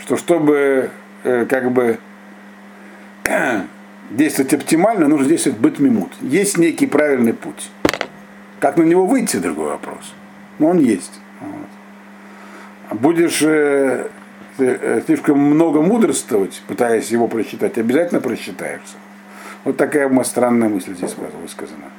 что 0.00 0.16
чтобы 0.16 0.90
э, 1.22 1.46
как 1.46 1.70
бы 1.70 1.98
действовать 4.10 4.54
оптимально, 4.54 5.06
нужно 5.06 5.28
действовать 5.28 5.58
быт 5.58 5.78
мимут. 5.78 6.12
Есть 6.20 6.58
некий 6.58 6.86
правильный 6.86 7.34
путь. 7.34 7.70
Как 8.58 8.76
на 8.76 8.82
него 8.82 9.06
выйти, 9.06 9.36
другой 9.36 9.70
вопрос. 9.70 10.12
Но 10.58 10.68
он 10.68 10.78
есть. 10.78 11.20
Вот. 11.40 12.98
Будешь 12.98 13.42
слишком 14.56 15.38
много 15.38 15.80
мудрствовать, 15.80 16.62
пытаясь 16.68 17.10
его 17.10 17.28
просчитать, 17.28 17.78
обязательно 17.78 18.20
просчитаешься. 18.20 18.96
Вот 19.64 19.76
такая 19.76 20.08
странная 20.24 20.68
мысль 20.68 20.94
здесь 20.94 21.14
высказана. 21.36 21.90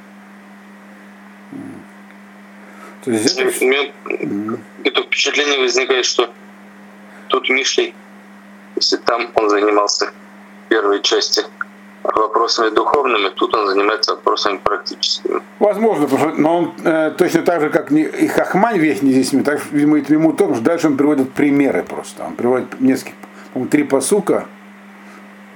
То 3.04 3.10
есть 3.10 3.38
это... 3.38 3.64
У 3.64 3.68
меня 3.68 3.90
mm-hmm. 4.04 4.58
это 4.84 5.02
впечатление 5.02 5.60
возникает, 5.60 6.04
что 6.04 6.32
тут 7.28 7.48
Мишлей, 7.48 7.94
если 8.74 8.96
там 8.96 9.30
он 9.34 9.48
занимался 9.48 10.12
первой 10.68 11.02
части 11.02 11.42
вопросами 12.14 12.70
духовными, 12.70 13.28
тут 13.30 13.54
он 13.54 13.66
занимается 13.66 14.14
вопросами 14.14 14.58
практическими. 14.58 15.40
Возможно, 15.58 16.06
потому 16.06 16.30
что, 16.30 16.40
но 16.40 16.58
он 16.58 16.72
э, 16.84 17.12
точно 17.16 17.42
так 17.42 17.60
же, 17.60 17.70
как 17.70 17.90
и 17.90 18.26
Хахмань 18.28 18.78
весь 18.78 19.02
не 19.02 19.12
здесь, 19.12 19.44
так 19.44 19.60
видимо, 19.72 19.98
и 19.98 20.12
ему 20.12 20.32
том, 20.32 20.54
что 20.54 20.62
дальше 20.62 20.86
он 20.88 20.96
приводит 20.96 21.32
примеры 21.32 21.82
просто. 21.82 22.24
Он 22.24 22.34
приводит 22.34 22.80
несколько, 22.80 23.16
три 23.70 23.84
посука, 23.84 24.46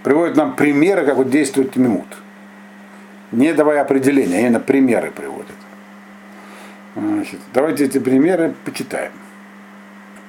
приводит 0.03 0.37
нам 0.37 0.57
примеры, 0.57 1.05
как 1.05 1.17
вот 1.17 1.31
действует 1.31 1.77
Мимут. 1.77 2.07
Не 3.33 3.53
давая 3.53 3.83
определения, 3.83 4.39
а 4.39 4.41
именно 4.41 4.61
примеры 4.61 5.13
приводит. 5.13 5.55
Значит, 6.97 7.39
давайте 7.55 7.85
эти 7.85 7.99
примеры 7.99 8.55
почитаем. 8.65 9.13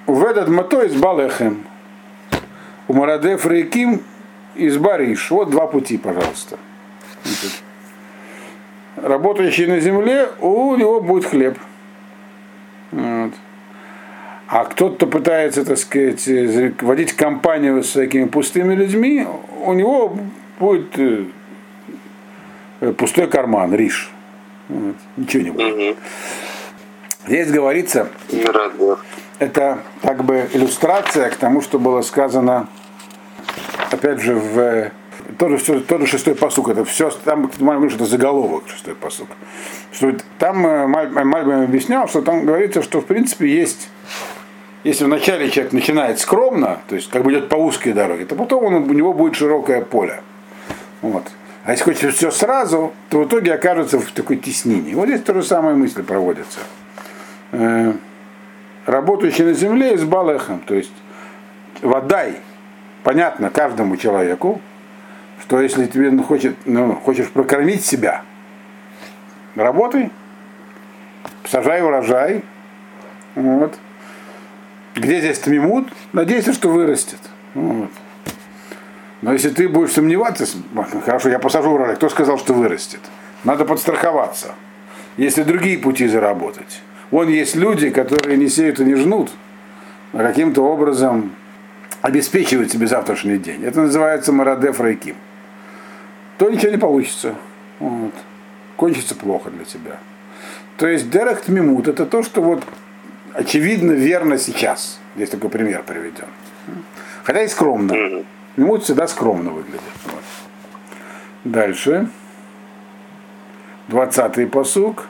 В 0.06 0.24
этот 0.24 0.50
мото 0.50 0.82
из 0.84 0.94
Балехем. 0.94 1.66
У 2.88 2.94
Марадеф 2.94 3.46
Рейким 3.46 4.02
из 4.56 4.78
Бариш. 4.78 5.32
Вот 5.32 5.50
два 5.50 5.68
пути, 5.68 5.98
пожалуйста. 5.98 6.58
Работающий 8.96 9.68
на 9.68 9.80
земле, 9.80 10.30
у 10.40 10.76
него 10.76 11.02
будет 11.02 11.26
хлеб. 11.26 11.58
Вот. 12.92 13.32
А 14.48 14.66
кто-то 14.66 15.08
пытается, 15.08 15.64
так 15.64 15.78
сказать, 15.78 16.28
водить 16.82 17.14
компанию 17.14 17.84
с 17.84 17.94
такими 17.94 18.26
пустыми 18.26 18.76
людьми, 18.76 19.26
у 19.64 19.72
него 19.74 20.18
будет 20.60 21.00
э, 21.00 21.24
пустой 22.98 23.28
карман, 23.28 23.74
риш. 23.74 24.12
Вот. 24.68 24.96
Ничего 25.16 25.44
не 25.44 25.52
будет. 25.52 25.98
Здесь 27.26 27.50
говорится, 27.50 28.10
это 29.40 29.80
как 30.02 30.24
бы 30.26 30.50
иллюстрация 30.54 31.30
к 31.30 31.36
тому, 31.38 31.62
что 31.62 31.80
было 31.80 32.02
сказано, 32.02 32.68
опять 33.92 34.20
же, 34.20 34.36
в 34.36 34.92
тоже, 35.38 35.58
все, 35.58 35.80
тоже 35.80 36.08
шестой 36.08 36.36
посук, 36.36 36.70
это 36.70 36.86
все, 36.86 37.10
там 37.24 37.50
говорит, 37.60 37.92
что 37.92 38.04
это 38.04 38.12
заголовок 38.12 38.64
шестой 38.68 38.96
посук. 38.96 39.28
Что 39.92 40.14
там 40.40 40.66
э, 40.66 40.88
Мальбим 40.88 41.64
объяснял, 41.64 42.08
что 42.08 42.22
там 42.22 42.46
говорится, 42.46 42.82
что 42.82 43.02
в 43.02 43.06
принципе 43.06 43.48
есть, 43.48 43.90
если 44.84 45.06
вначале 45.06 45.50
человек 45.50 45.74
начинает 45.74 46.20
скромно, 46.20 46.80
то 46.88 46.96
есть 46.96 47.10
как 47.10 47.24
бы 47.24 47.32
идет 47.32 47.50
по 47.50 47.56
узкой 47.56 47.94
дороге, 47.94 48.26
то 48.26 48.36
потом 48.36 48.66
он, 48.66 48.74
у 48.76 48.94
него 48.94 49.14
будет 49.14 49.36
широкое 49.36 49.82
поле. 49.82 50.22
Вот. 51.02 51.24
А 51.64 51.72
если 51.72 51.84
хочет 51.84 52.16
все 52.16 52.32
сразу, 52.32 52.92
то 53.10 53.20
в 53.20 53.28
итоге 53.28 53.54
окажется 53.54 54.00
в 54.00 54.12
такой 54.12 54.38
теснине. 54.38 54.96
Вот 54.96 55.08
здесь 55.08 55.22
то 55.22 55.34
же 55.34 55.44
самое 55.44 55.76
мысли 55.76 56.02
проводятся 56.02 56.60
э, 57.52 57.94
работающий 58.86 59.46
на 59.46 59.54
земле 59.54 59.98
с 59.98 60.04
балехом, 60.04 60.60
то 60.60 60.74
есть 60.74 60.94
водай, 61.82 62.38
понятно 63.04 63.50
каждому 63.50 63.98
человеку, 63.98 64.62
что 65.42 65.62
если 65.62 65.86
тебе 65.86 66.12
ну, 66.12 66.24
хочет, 66.24 66.56
ну, 66.66 66.96
хочешь 66.96 67.30
прокормить 67.30 67.86
себя, 67.86 68.22
работай, 69.56 70.12
сажай 71.46 71.82
урожай, 71.82 72.44
вот. 73.36 73.78
Где 74.96 75.20
здесь 75.20 75.40
тмимут? 75.40 75.88
Надейся, 76.12 76.54
что 76.54 76.70
вырастет. 76.70 77.20
Вот. 77.54 77.90
Но 79.22 79.34
если 79.34 79.50
ты 79.50 79.70
будешь 79.70 79.92
сомневаться, 79.92 80.46
хорошо, 81.06 81.30
я 81.30 81.40
посажу 81.40 81.72
урожай, 81.72 81.96
кто 81.96 82.10
сказал, 82.10 82.38
что 82.38 82.54
вырастет? 82.54 83.00
Надо 83.44 83.66
подстраховаться. 83.66 84.54
Если 85.18 85.44
другие 85.44 85.78
пути 85.78 86.08
заработать. 86.08 86.82
Вон 87.10 87.28
есть 87.28 87.56
люди, 87.56 87.90
которые 87.90 88.38
не 88.38 88.48
сеют 88.48 88.80
и 88.80 88.86
не 88.86 88.96
жнут, 88.96 89.32
а 90.14 90.20
каким-то 90.20 90.64
образом 90.64 91.32
обеспечивают 92.02 92.72
себе 92.72 92.88
завтрашний 92.88 93.38
день. 93.38 93.64
Это 93.64 93.82
называется 93.82 94.32
Марадеф 94.34 94.80
Райким. 94.80 95.16
То 96.38 96.50
ничего 96.50 96.72
не 96.72 96.78
получится. 96.78 97.36
Вот. 97.80 98.14
Кончится 98.76 99.16
плохо 99.16 99.50
для 99.52 99.66
тебя. 99.66 99.98
То 100.78 100.88
есть 100.88 101.10
Дерехт 101.10 101.48
Мимут 101.48 101.88
это 101.88 102.06
то, 102.06 102.24
что 102.24 102.42
вот 102.42 102.64
очевидно 103.34 103.92
верно 103.92 104.38
сейчас. 104.38 105.00
Здесь 105.16 105.30
такой 105.30 105.50
пример 105.50 105.84
приведен. 105.84 106.28
Хотя 107.24 107.44
и 107.44 107.48
скромно. 107.48 108.24
Мимут 108.58 108.84
всегда 108.84 109.08
скромно 109.08 109.52
выглядит. 109.52 109.82
Вот. 110.06 110.24
Дальше. 111.44 112.10
Двадцатый 113.88 114.48
посук. 114.48 115.08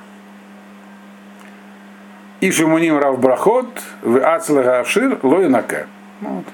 И 2.41 2.51
шимуним 2.51 2.97
рав 2.97 3.19
брахот 3.19 3.81
в 4.01 4.17
ацлага 4.17 4.79
ашир 4.79 5.19
лоинаке. 5.23 5.87
Вот. 6.19 6.45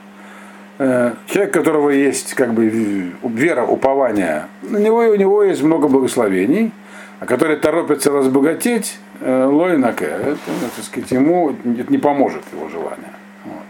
Э, 0.80 1.14
человек, 1.26 1.56
у 1.56 1.60
которого 1.60 1.90
есть 1.90 2.36
как 2.36 2.54
бы 2.54 2.66
вера, 3.24 3.66
упование, 3.66 4.46
на 4.62 4.78
него 4.78 5.04
и 5.04 5.08
у 5.08 5.16
него 5.16 5.44
есть 5.44 5.64
много 5.64 5.88
благословений, 5.88 6.72
а 7.20 7.26
который 7.26 7.58
торопится 7.58 8.12
разбогатеть, 8.12 9.00
э, 9.22 9.46
лоинаке, 9.46 10.06
это, 10.06 10.38
так 10.76 10.86
сказать, 10.86 11.10
ему 11.12 11.50
это 11.50 11.92
не 11.92 11.98
поможет 11.98 12.44
его 12.54 12.70
желание. 12.70 13.12
Вот. 13.46 13.64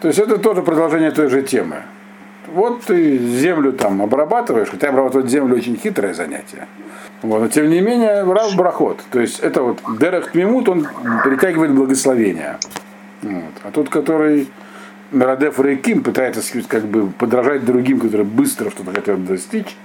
То 0.00 0.08
есть 0.08 0.18
это 0.18 0.36
тоже 0.36 0.60
продолжение 0.60 1.10
той 1.10 1.30
же 1.30 1.42
темы. 1.42 1.76
Вот 2.48 2.82
ты 2.82 3.16
землю 3.16 3.72
там 3.72 4.02
обрабатываешь, 4.02 4.68
хотя 4.68 4.90
обрабатывать 4.90 5.30
землю 5.30 5.56
очень 5.56 5.76
хитрое 5.76 6.12
занятие. 6.12 6.68
Вот, 7.22 7.40
но 7.40 7.48
тем 7.48 7.70
не 7.70 7.80
менее, 7.80 8.24
Рав 8.24 8.54
Брахот, 8.56 9.00
то 9.10 9.20
есть 9.20 9.40
это 9.40 9.62
вот 9.62 9.80
Дерех 9.98 10.32
Тмимут, 10.32 10.68
он 10.68 10.86
притягивает 11.24 11.72
благословение. 11.72 12.58
Вот. 13.22 13.54
А 13.64 13.70
тот, 13.70 13.88
который 13.88 14.48
Мирадеф 15.12 15.60
Рейким 15.60 16.02
пытается 16.02 16.42
как 16.68 16.84
бы 16.84 17.10
подражать 17.10 17.64
другим, 17.64 18.00
которые 18.00 18.26
быстро 18.26 18.70
что-то 18.70 18.92
хотят 18.92 19.24
достичь, 19.24 19.76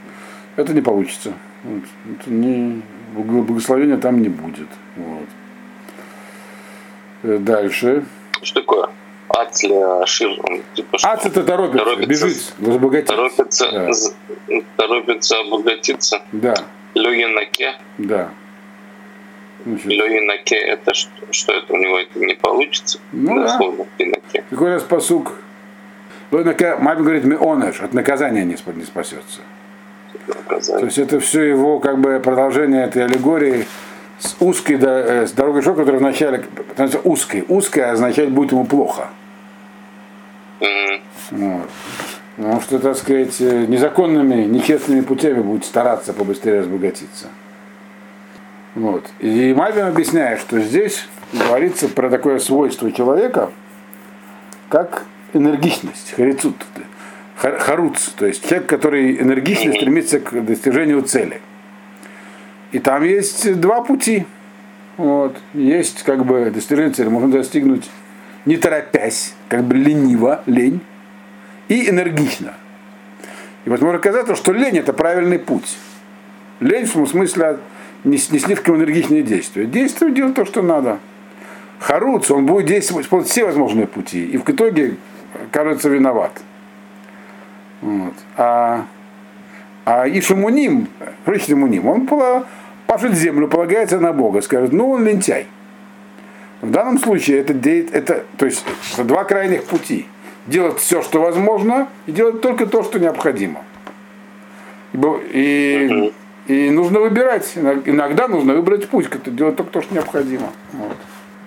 это 0.56 0.74
не 0.74 0.82
получится. 0.82 1.34
Вот. 1.64 1.84
Это 2.06 2.32
не, 2.32 2.82
благословения 3.14 3.98
там 3.98 4.22
не 4.22 4.30
будет. 4.30 4.68
Вот. 4.96 5.28
Э, 7.24 7.38
дальше. 7.38 8.06
Что 8.42 8.62
такое 8.62 8.90
Ацля 9.30 10.06
Шир, 10.06 10.32
он 10.44 10.62
типа? 10.74 10.98
Ац 11.04 11.26
это 11.26 11.44
торопится, 11.44 11.86
торопится 11.86 12.10
бежит, 12.10 12.54
разбогатиться. 12.60 13.16
Торопится, 13.16 13.72
да. 13.72 14.62
торопится 14.76 15.40
обогатиться. 15.40 16.22
Да. 16.32 16.56
Люинаке. 16.96 17.76
Да. 17.98 18.32
Люинаке 19.66 20.56
это 20.56 20.94
что, 20.94 21.12
что 21.32 21.54
это 21.54 21.74
у 21.74 21.78
него 21.78 22.00
это 22.00 22.20
не 22.20 22.36
получится? 22.36 23.00
Ну 23.12 23.36
да. 23.36 23.50
Словно 23.58 23.86
Люинаке. 23.98 24.44
Какой 24.50 24.74
раз 24.74 24.84
посук? 24.84 25.34
Люинаке, 26.32 26.76
маме 26.78 27.02
говорит, 27.02 27.24
мы 27.26 27.38
онеш, 27.38 27.82
от 27.82 27.94
наказания 27.94 28.44
не, 28.44 28.56
не 28.76 28.84
спасется. 28.84 29.42
Наказание. 30.28 30.80
То 30.80 30.86
есть 30.86 30.98
это 30.98 31.20
все 31.20 31.44
его 31.44 31.80
как 31.80 32.00
бы 32.00 32.20
продолжение 32.20 32.86
этой 32.86 33.06
аллегории 33.06 33.66
с 34.20 34.36
узкой 34.40 34.78
э, 34.82 35.26
с 35.28 35.32
дорогой 35.32 35.62
шел, 35.62 35.74
которая 35.74 36.00
вначале 36.00 36.46
становится 36.74 37.00
узкой. 37.04 37.44
Узкая 37.48 37.92
означает 37.92 38.32
будет 38.32 38.52
ему 38.52 38.66
плохо. 38.66 39.10
Mm-hmm. 40.60 41.02
Вот. 41.32 41.70
Потому 42.38 42.62
что, 42.62 42.80
так 42.80 42.98
сказать, 42.98 43.40
э, 43.40 43.66
незаконными, 43.68 44.46
нечестными 44.46 45.02
путями 45.02 45.42
будет 45.42 45.66
стараться 45.66 46.14
побыстрее 46.14 46.62
разбогатиться. 46.62 47.28
Вот. 48.76 49.10
И 49.20 49.54
Мальвин 49.54 49.86
объясняет, 49.86 50.40
что 50.40 50.60
здесь 50.60 51.08
говорится 51.34 51.90
про 51.90 52.10
такое 52.10 52.40
свойство 52.40 52.92
человека, 52.92 53.52
как 54.70 55.06
энергичность, 55.34 56.14
харицут, 56.16 56.56
харуц, 57.36 58.10
то 58.10 58.26
есть 58.26 58.48
человек, 58.48 58.68
который 58.68 59.20
энергично 59.20 59.74
стремится 59.74 60.20
к 60.20 60.46
достижению 60.46 61.02
цели. 61.02 61.42
И 62.72 62.80
там 62.80 63.04
есть 63.04 63.60
два 63.60 63.82
пути. 63.82 64.26
Вот. 64.98 65.38
Есть 65.54 66.04
как 66.04 66.26
бы 66.26 66.52
достижение 66.52 66.94
цели, 66.94 67.10
можно 67.10 67.32
достигнуть 67.32 67.90
не 68.46 68.58
торопясь, 68.58 69.34
как 69.50 69.64
бы 69.64 69.76
лениво, 69.76 70.44
лень, 70.46 70.82
и 71.68 71.90
энергично. 71.90 72.54
И 73.66 73.70
вот 73.70 73.82
можно 73.82 74.00
сказать, 74.00 74.36
что 74.38 74.52
лень 74.52 74.78
это 74.78 74.94
правильный 74.94 75.40
путь. 75.40 75.78
Лень 76.60 76.86
в 76.86 77.08
смысле 77.08 77.60
не, 78.04 78.18
не 78.32 78.40
слишком 78.40 78.76
энергичные 78.78 79.24
действия. 79.24 79.66
Действует, 79.66 80.16
делать 80.16 80.36
то, 80.36 80.46
что 80.46 80.62
надо. 80.62 81.00
Харуц, 81.80 82.30
он 82.32 82.46
будет 82.46 82.68
действовать, 82.68 83.06
использовать 83.06 83.32
все 83.32 83.46
возможные 83.46 83.88
пути. 83.88 84.26
И 84.26 84.38
в 84.38 84.48
итоге 84.50 84.96
кажется 85.52 85.90
виноват. 85.90 86.32
Вот. 87.82 88.14
А, 88.38 88.86
а 89.86 90.08
Ишимуним, 90.08 90.88
Ишимуним, 91.26 91.88
он 91.88 92.08
пашет 92.86 93.14
землю, 93.14 93.48
полагается 93.48 94.00
на 94.00 94.14
Бога, 94.14 94.42
скажет, 94.42 94.72
ну 94.72 94.92
он 94.92 95.06
лентяй. 95.06 95.48
В 96.62 96.70
данном 96.70 97.00
случае 97.00 97.40
это, 97.40 97.54
это 97.54 98.24
то 98.38 98.46
есть 98.46 98.64
два 98.98 99.24
крайних 99.24 99.64
пути. 99.64 100.06
Делать 100.46 100.80
все, 100.80 101.02
что 101.02 101.22
возможно, 101.22 101.88
и 102.06 102.12
делать 102.12 102.42
только 102.42 102.68
то, 102.68 102.84
что 102.84 103.00
необходимо. 103.00 103.62
И 104.94 106.14
нужно 106.48 107.00
выбирать. 107.00 107.54
Иногда 107.56 108.28
нужно 108.28 108.54
выбрать 108.54 108.90
путь, 108.90 109.10
делать 109.26 109.56
только 109.56 109.72
то, 109.72 109.82
что 109.82 109.94
необходимо. 109.94 110.48
Вот. 110.74 110.98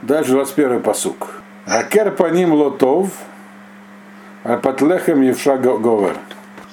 Дальше 0.02 0.32
21 0.32 0.82
посук. 0.82 1.42
Акер 1.66 2.10
по 2.10 2.30
ним 2.30 2.52
лотов, 2.52 3.08
а 4.42 4.58
патлехем 4.58 5.22
евша 5.22 5.56
говор. 5.56 6.16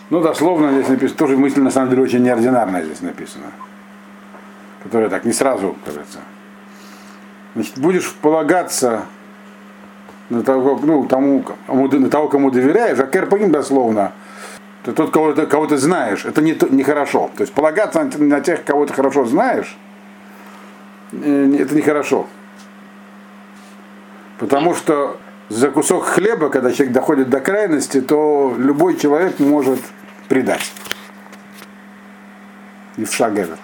Ну, 0.10 0.21
дословно 0.21 0.71
здесь 0.73 0.89
написано, 0.89 1.17
тоже 1.17 1.38
мысль 1.38 1.62
на 1.62 1.71
самом 1.71 1.89
деле 1.89 2.03
очень 2.03 2.21
неординарная 2.21 2.84
здесь 2.84 3.01
написана 3.01 3.45
которая 4.84 5.10
так 5.10 5.25
не 5.25 5.34
сразу, 5.34 5.75
кажется. 5.86 6.19
Значит, 7.55 7.77
будешь 7.77 8.13
полагаться 8.13 9.05
на 10.29 10.43
того, 10.43 10.79
ну, 10.81 11.05
тому, 11.05 11.43
на 11.67 12.10
того, 12.10 12.29
кому 12.29 12.51
доверяешь, 12.51 12.99
а 12.99 13.05
керпагим 13.05 13.51
дословно, 13.51 14.13
ты 14.83 14.93
тот, 14.93 15.11
кого 15.11 15.33
ты, 15.33 15.45
кого 15.45 15.67
ты 15.67 15.77
знаешь, 15.77 16.25
это 16.25 16.41
не, 16.41 16.57
не 16.69 16.83
хорошо. 16.83 17.29
То 17.35 17.41
есть 17.41 17.53
полагаться 17.53 18.03
на, 18.03 18.17
на 18.17 18.41
тех, 18.41 18.63
кого 18.63 18.85
ты 18.85 18.93
хорошо 18.93 19.25
знаешь, 19.25 19.77
э, 21.11 21.57
это 21.59 21.75
нехорошо. 21.75 22.27
Потому 24.39 24.73
что 24.73 25.19
за 25.49 25.69
кусок 25.69 26.05
хлеба, 26.05 26.49
когда 26.49 26.71
человек 26.71 26.93
доходит 26.93 27.29
до 27.29 27.41
крайности, 27.41 28.01
то 28.01 28.55
любой 28.57 28.97
человек 28.97 29.39
может 29.39 29.79
предать. 30.27 30.71
И 32.97 33.05
в 33.05 33.13
шаг 33.13 33.37
этот. 33.37 33.59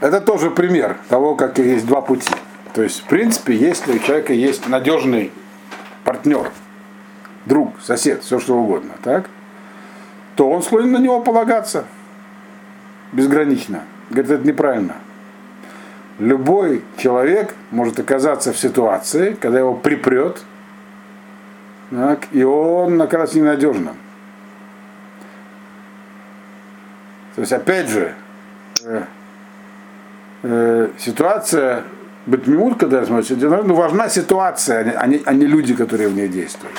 Это 0.00 0.20
тоже 0.20 0.50
пример 0.50 0.96
того, 1.08 1.34
как 1.34 1.58
есть 1.58 1.86
два 1.86 2.00
пути. 2.00 2.32
То 2.72 2.82
есть, 2.82 3.00
в 3.00 3.04
принципе, 3.04 3.54
если 3.54 3.96
у 3.96 3.98
человека 3.98 4.32
есть 4.32 4.68
надежный 4.68 5.32
партнер, 6.04 6.50
друг, 7.48 7.80
сосед, 7.82 8.22
все 8.22 8.38
что 8.38 8.56
угодно, 8.56 8.92
так, 9.02 9.28
то 10.36 10.48
он 10.48 10.62
склонен 10.62 10.92
на 10.92 10.98
него 10.98 11.20
полагаться 11.20 11.84
безгранично. 13.12 13.82
Говорит, 14.10 14.30
это 14.30 14.46
неправильно. 14.46 14.94
Любой 16.18 16.84
человек 16.96 17.54
может 17.70 17.98
оказаться 17.98 18.52
в 18.52 18.58
ситуации, 18.58 19.36
когда 19.40 19.58
его 19.58 19.74
припрет, 19.74 20.42
так, 21.90 22.26
и 22.32 22.42
он 22.42 23.00
окажется 23.00 23.38
ненадежным. 23.38 23.96
То 27.34 27.40
есть, 27.40 27.52
опять 27.52 27.88
же, 27.88 28.14
э, 28.84 29.02
э, 30.42 30.88
ситуация 30.98 31.84
Бетмиут, 32.26 32.78
когда 32.78 33.04
смотрите, 33.06 33.36
ну, 33.48 33.74
важна 33.74 34.08
ситуация, 34.08 34.98
а 34.98 35.06
не, 35.06 35.22
а 35.24 35.32
не 35.32 35.46
люди, 35.46 35.74
которые 35.74 36.08
в 36.08 36.14
ней 36.14 36.28
действуют. 36.28 36.74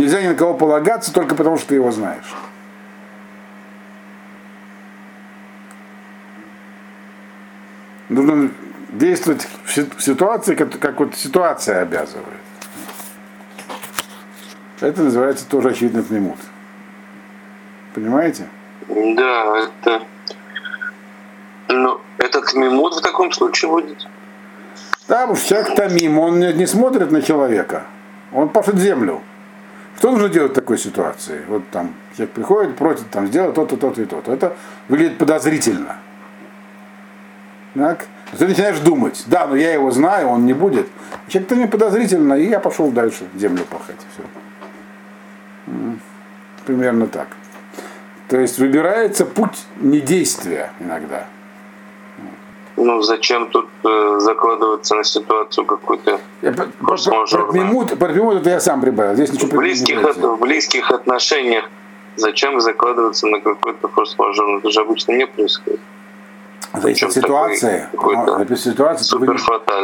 Нельзя 0.00 0.22
ни 0.22 0.28
на 0.28 0.34
кого 0.34 0.54
полагаться 0.54 1.12
только 1.12 1.34
потому, 1.34 1.58
что 1.58 1.68
ты 1.68 1.74
его 1.74 1.90
знаешь. 1.90 2.34
Нужно 8.08 8.50
действовать 8.92 9.46
в 9.62 10.00
ситуации, 10.00 10.54
как, 10.54 10.78
как 10.78 11.00
вот 11.00 11.16
ситуация 11.16 11.82
обязывает. 11.82 12.40
Это 14.80 15.02
называется 15.02 15.46
тоже 15.46 15.68
очевидный 15.68 16.02
пнемут. 16.02 16.38
Понимаете? 17.92 18.48
Да, 18.88 19.58
это 19.58 20.02
ну, 21.68 22.00
это 22.16 22.40
тмимут 22.40 22.94
в 22.94 23.02
таком 23.02 23.30
случае 23.32 23.70
будет? 23.70 24.08
Да, 25.08 25.26
потому 25.26 25.36
что 25.36 25.46
человек 25.46 25.74
тамим, 25.74 26.18
он 26.18 26.38
не 26.38 26.64
смотрит 26.64 27.10
на 27.10 27.20
человека. 27.20 27.84
Он 28.32 28.48
пашет 28.48 28.78
землю. 28.78 29.20
Что 30.00 30.12
нужно 30.12 30.30
делать 30.30 30.52
в 30.52 30.54
такой 30.54 30.78
ситуации? 30.78 31.42
Вот 31.46 31.68
там 31.68 31.94
человек 32.16 32.32
приходит, 32.32 32.76
просит 32.76 33.10
там 33.10 33.26
сделать 33.26 33.54
то-то, 33.54 33.76
то-то 33.76 34.00
и 34.00 34.06
то-то. 34.06 34.32
Это 34.32 34.56
выглядит 34.88 35.18
подозрительно. 35.18 35.98
Так? 37.74 38.06
Ты 38.38 38.48
начинаешь 38.48 38.78
думать, 38.78 39.22
да, 39.26 39.46
но 39.46 39.56
я 39.56 39.74
его 39.74 39.90
знаю, 39.90 40.28
он 40.28 40.46
не 40.46 40.54
будет. 40.54 40.88
Человек-то 41.28 41.54
не 41.54 41.66
подозрительно, 41.66 42.32
и 42.32 42.48
я 42.48 42.60
пошел 42.60 42.90
дальше 42.90 43.26
землю 43.34 43.66
пахать. 43.66 44.00
Все. 44.14 44.22
Примерно 46.64 47.06
так. 47.06 47.28
То 48.28 48.40
есть 48.40 48.58
выбирается 48.58 49.26
путь 49.26 49.66
недействия 49.76 50.72
иногда 50.80 51.26
ну 52.80 53.02
зачем 53.02 53.48
тут 53.48 53.68
э, 53.84 54.18
закладываться 54.20 54.94
на 54.94 55.04
ситуацию 55.04 55.66
какую-то 55.66 56.20
Подмимут, 57.96 58.36
это 58.36 58.50
я 58.50 58.60
сам 58.60 58.80
прибавил. 58.80 59.14
Здесь 59.14 59.32
ничего 59.32 59.48
в 59.48 59.54
близких, 59.54 60.04
от, 60.04 60.16
в 60.16 60.36
близких 60.38 60.90
отношениях 60.90 61.64
зачем 62.16 62.60
закладываться 62.60 63.26
на 63.26 63.40
какой-то 63.40 63.88
форс-мажор? 63.88 64.58
Это 64.58 64.70
же 64.70 64.80
обычно 64.80 65.12
не 65.12 65.26
происходит. 65.26 65.80
Зависит 66.74 67.08
от 67.08 67.12
ситуации. 67.12 67.88
Ситуация 68.56 69.04
супер 69.04 69.36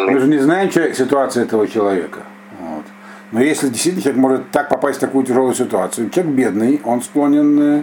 мы, 0.07 0.19
же 0.19 0.29
не 0.29 0.39
знаем 0.39 0.71
человек, 0.71 0.97
ситуацию 0.97 1.45
этого 1.45 1.67
человека. 1.67 2.21
Вот. 2.61 2.85
Но 3.33 3.41
если 3.41 3.69
действительно 3.69 4.03
человек 4.03 4.21
может 4.21 4.51
так 4.51 4.69
попасть 4.69 4.99
в 4.99 5.01
такую 5.01 5.25
тяжелую 5.25 5.55
ситуацию, 5.55 6.11
человек 6.11 6.33
бедный, 6.33 6.81
он 6.85 7.03
склонен 7.03 7.61
э, 7.61 7.83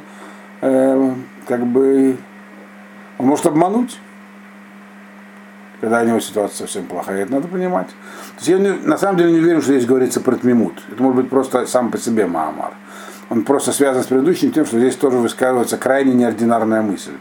э 0.61 1.13
как 1.45 1.65
бы 1.65 2.15
он 3.17 3.25
может 3.25 3.45
обмануть 3.45 3.99
когда 5.83 5.99
у 5.99 6.05
него 6.05 6.21
ситуация 6.21 6.59
совсем 6.59 6.85
плохая. 6.85 7.23
Это 7.23 7.33
надо 7.33 7.49
понимать. 7.49 7.87
То 7.87 8.35
есть 8.37 8.47
я 8.47 8.57
не, 8.57 8.71
на 8.71 8.97
самом 8.97 9.17
деле 9.17 9.33
не 9.33 9.39
уверен, 9.39 9.61
что 9.61 9.73
здесь 9.73 9.85
говорится 9.85 10.21
про 10.21 10.37
Тмимут. 10.37 10.81
Это 10.89 11.03
может 11.03 11.17
быть 11.17 11.29
просто 11.29 11.65
сам 11.65 11.91
по 11.91 11.97
себе 11.97 12.25
Маамар. 12.25 12.71
Он 13.29 13.43
просто 13.43 13.73
связан 13.73 14.01
с 14.01 14.05
предыдущим 14.05 14.53
тем, 14.53 14.65
что 14.65 14.79
здесь 14.79 14.95
тоже 14.95 15.17
высказывается 15.17 15.77
крайне 15.77 16.13
неординарная 16.13 16.81
мысль. 16.81 17.17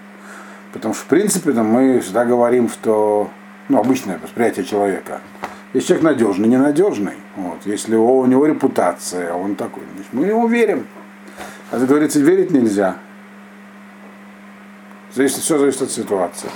Потому 0.72 0.94
что, 0.94 1.02
в 1.02 1.06
принципе, 1.08 1.50
там, 1.50 1.66
мы 1.66 1.98
всегда 1.98 2.24
говорим, 2.24 2.68
что 2.68 3.30
ну, 3.68 3.80
обычное 3.80 4.20
восприятие 4.22 4.64
человека. 4.64 5.20
Если 5.72 5.88
человек 5.88 6.04
надежный, 6.04 6.48
ненадежный, 6.48 7.14
вот, 7.34 7.58
если 7.64 7.96
у, 7.96 8.18
у 8.18 8.26
него 8.26 8.46
репутация, 8.46 9.34
он 9.34 9.56
такой, 9.56 9.82
мы 10.12 10.26
ему 10.26 10.46
верим. 10.46 10.86
А 11.72 11.78
это 11.78 11.86
говорится, 11.86 12.20
верить 12.20 12.52
нельзя. 12.52 12.94
Зависит, 15.12 15.38
все 15.38 15.58
зависит 15.58 15.82
от 15.82 15.90
ситуации. 15.90 16.48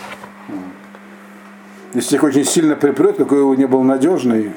Если 1.97 2.17
их 2.17 2.23
очень 2.25 2.45
сильно 2.45 2.77
припрет, 2.77 3.17
какой 3.17 3.39
его 3.39 3.55
не 3.55 3.65
был 3.67 3.83
надежный, 3.83 4.53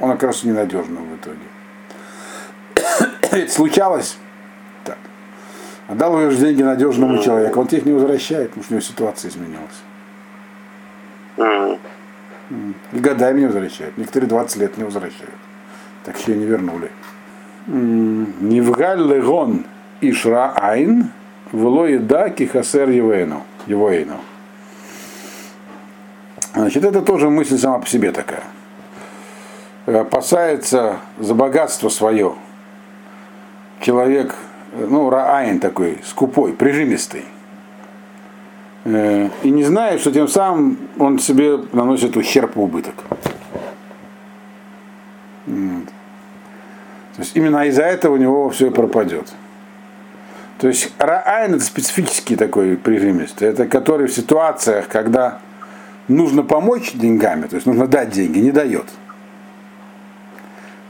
он 0.00 0.10
окажется 0.10 0.46
ненадежным 0.46 1.02
в 1.08 1.16
итоге. 1.16 1.38
Это 3.30 3.50
случалось 3.50 4.18
так. 4.84 4.98
Отдал 5.86 6.12
уже 6.16 6.36
деньги 6.36 6.62
надежному 6.62 7.22
человеку, 7.22 7.60
он 7.60 7.68
тех 7.68 7.86
не 7.86 7.92
возвращает, 7.92 8.50
потому 8.50 8.64
что 8.64 8.74
у 8.74 8.76
него 8.76 8.82
ситуация 8.86 9.30
изменилась. 9.30 9.80
И 12.92 12.98
годами 12.98 13.40
не 13.40 13.46
возвращают. 13.46 13.96
Некоторые 13.96 14.28
20 14.28 14.56
лет 14.58 14.76
не 14.76 14.84
возвращают. 14.84 15.34
Так 16.04 16.18
еще 16.18 16.34
и 16.34 16.36
не 16.36 16.44
вернули. 16.44 16.90
Невгаль 17.66 19.10
легон 19.10 19.64
ишра 20.02 20.52
айн 20.54 21.12
вло 21.50 21.86
еда 21.86 22.28
кихасер 22.28 22.90
евейну. 22.90 23.42
Евейну. 23.66 24.20
Значит, 26.54 26.84
это 26.84 27.02
тоже 27.02 27.30
мысль 27.30 27.58
сама 27.58 27.78
по 27.78 27.86
себе 27.86 28.12
такая. 28.12 28.44
Опасается 29.86 30.96
за 31.18 31.34
богатство 31.34 31.88
свое. 31.88 32.34
Человек, 33.80 34.34
ну, 34.72 35.08
раайн 35.08 35.60
такой, 35.60 35.98
скупой, 36.04 36.52
прижимистый. 36.52 37.24
Э, 38.84 39.28
и 39.42 39.50
не 39.50 39.64
знает, 39.64 40.00
что 40.00 40.10
тем 40.10 40.28
самым 40.28 40.78
он 40.98 41.18
себе 41.18 41.58
наносит 41.72 42.16
ущерб 42.16 42.56
и 42.56 42.60
убыток. 42.60 42.94
То 47.18 47.22
есть 47.22 47.36
именно 47.36 47.66
из-за 47.66 47.82
этого 47.82 48.14
у 48.14 48.16
него 48.16 48.48
все 48.50 48.70
пропадет. 48.70 49.32
То 50.58 50.68
есть 50.68 50.92
Раайн 50.98 51.54
это 51.54 51.64
специфический 51.64 52.36
такой 52.36 52.76
прижимистый, 52.76 53.48
это 53.48 53.66
который 53.66 54.06
в 54.06 54.12
ситуациях, 54.12 54.88
когда 54.88 55.40
нужно 56.08 56.42
помочь 56.42 56.92
деньгами, 56.94 57.46
то 57.46 57.56
есть 57.56 57.66
нужно 57.66 57.86
дать 57.86 58.10
деньги, 58.10 58.38
не 58.38 58.50
дает. 58.50 58.86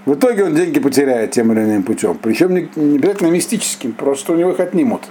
В 0.07 0.15
итоге 0.15 0.45
он 0.45 0.55
деньги 0.55 0.81
потеряет 0.81 1.33
тем 1.33 1.53
или 1.53 1.61
иным 1.61 1.83
путем. 1.83 2.17
Причем 2.17 2.55
не, 2.55 2.71
не 2.77 2.97
обязательно 2.97 3.29
мистическим, 3.29 3.93
просто 3.93 4.33
у 4.33 4.37
него 4.37 4.53
их 4.53 4.61
отнимут. 4.61 5.03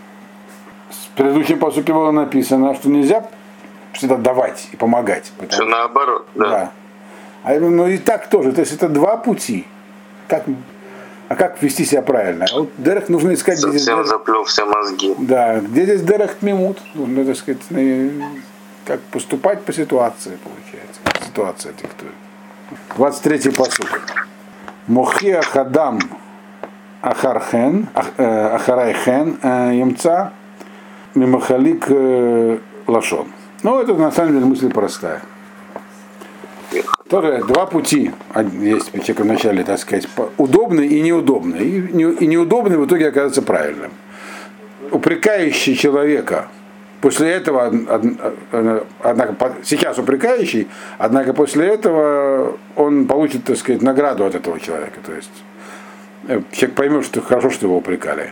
В 0.89 1.17
предыдущем 1.17 1.60
посуке 1.60 1.93
было 1.93 2.12
написано, 2.12 2.74
что 2.74 2.89
нельзя 2.89 3.28
всегда 3.93 4.15
давать 4.17 4.70
и 4.72 4.76
помогать. 4.76 5.32
Все 5.50 5.65
наоборот, 5.65 6.28
да. 6.36 6.50
да. 6.50 6.72
А, 7.43 7.60
ну 7.60 7.88
и 7.88 7.98
так 7.98 8.28
тоже. 8.30 8.52
То 8.54 8.62
есть 8.62 8.74
это 8.74 8.89
два 8.89 9.17
пути. 9.17 9.65
Как, 10.28 10.46
а 11.30 11.36
как 11.36 11.62
вести 11.62 11.86
себя 11.86 12.02
правильно? 12.02 12.46
А 12.52 12.60
вот 12.60 12.72
Дерех 12.78 13.10
нужно 13.10 13.34
искать... 13.34 13.60
Совсем 13.60 14.00
здесь 14.00 14.10
заплел 14.10 14.43
все 14.46 14.65
мозги. 14.65 15.13
Да, 15.20 15.60
где 15.60 15.84
здесь 15.86 16.02
Дерех 16.02 16.38
Мимут? 16.41 16.80
Ну, 16.93 17.24
так 17.24 17.36
сказать, 17.36 17.62
как 18.88 19.02
поступать 19.02 19.62
по 19.63 19.73
ситуации, 19.73 20.38
получается. 20.43 21.02
Ситуация 21.26 21.73
диктует. 21.73 22.13
23-й 22.97 23.54
посуд. 23.54 23.88
Мохия 24.88 25.41
хадам 25.41 26.00
ахархен, 27.02 27.88
э, 28.17 28.56
ахарайхен 28.56 29.38
э, 29.41 29.76
емца 29.76 30.32
мимахалик 31.15 31.86
э, 31.89 32.60
лашон. 32.88 33.28
Ну, 33.63 33.82
это 33.82 33.93
на 33.93 34.12
самом 34.12 34.34
деле 34.34 34.45
мысль 34.45 34.71
простая. 34.71 35.21
Тоже 37.10 37.43
два 37.47 37.65
пути 37.65 38.12
есть 38.62 38.93
у 38.93 39.00
человека 39.00 39.23
вначале, 39.23 39.63
так 39.63 39.80
сказать, 39.80 40.08
удобный 40.38 40.88
и 40.88 41.02
неудобный. 41.02 41.65
И 41.65 42.28
неудобный 42.28 42.78
в 42.78 42.86
итоге 42.86 43.08
оказывается 43.08 43.41
правильным. 43.41 43.91
Упрекающий 44.91 45.76
человека 45.76 46.47
После 47.02 47.32
этого, 47.32 47.72
однако, 49.04 49.36
сейчас 49.64 50.00
упрекающий, 50.00 50.68
однако 50.98 51.34
после 51.34 51.68
этого 51.68 52.58
он 52.76 53.06
получит, 53.06 53.44
так 53.44 53.58
сказать, 53.58 53.84
награду 53.84 54.26
от 54.26 54.34
этого 54.34 54.60
человека. 54.60 55.00
То 55.06 55.14
есть 55.14 55.32
э, 56.28 56.42
человек 56.52 56.76
поймет, 56.76 57.06
что 57.06 57.22
хорошо, 57.22 57.52
что 57.52 57.68
его 57.68 57.78
упрекали. 57.78 58.32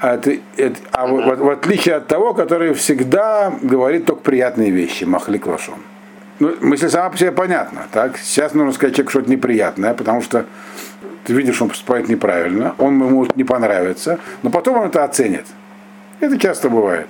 А, 0.00 0.14
это, 0.14 0.80
а 0.90 1.06
в, 1.06 1.36
в 1.36 1.50
отличие 1.50 1.94
от 1.94 2.08
того, 2.08 2.34
который 2.34 2.74
всегда 2.74 3.52
говорит 3.62 4.06
только 4.06 4.22
приятные 4.22 4.70
вещи, 4.70 5.04
махлик 5.04 5.46
лашон. 5.46 5.78
Ну, 6.40 6.56
мысль 6.60 6.88
сама 6.88 7.10
по 7.10 7.18
себе 7.18 7.30
понятна. 7.30 7.86
Так? 7.92 8.16
Сейчас 8.18 8.54
нужно 8.54 8.72
сказать 8.72 8.96
человеку 8.96 9.10
что-то 9.10 9.30
неприятное, 9.30 9.94
потому 9.94 10.20
что 10.22 10.46
ты 11.24 11.34
видишь, 11.34 11.56
что 11.56 11.64
он 11.64 11.70
поступает 11.70 12.08
неправильно, 12.08 12.74
он 12.78 13.00
ему 13.00 13.26
не 13.36 13.44
понравиться, 13.44 14.18
но 14.42 14.50
потом 14.50 14.78
он 14.78 14.88
это 14.88 15.04
оценит. 15.04 15.44
Это 16.18 16.38
часто 16.38 16.70
бывает. 16.70 17.06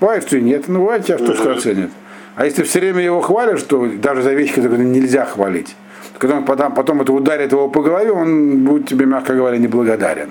Бывает, 0.00 0.26
что 0.26 0.38
и 0.38 0.40
нет, 0.40 0.68
но 0.68 0.80
бывает 0.80 1.06
часто, 1.06 1.34
что 1.34 1.52
оценят. 1.52 1.90
А 2.36 2.46
если 2.46 2.62
все 2.62 2.80
время 2.80 3.02
его 3.02 3.20
хвалишь, 3.20 3.62
то 3.62 3.86
даже 3.86 4.22
за 4.22 4.32
вещи, 4.32 4.54
которые 4.54 4.84
нельзя 4.84 5.26
хвалить, 5.26 5.76
когда 6.18 6.38
он 6.38 6.44
потом, 6.44 6.74
потом 6.74 7.02
это 7.02 7.12
ударит 7.12 7.52
его 7.52 7.68
по 7.68 7.82
голове, 7.82 8.10
он 8.12 8.64
будет 8.64 8.88
тебе, 8.88 9.04
мягко 9.04 9.34
говоря, 9.34 9.58
неблагодарен. 9.58 10.30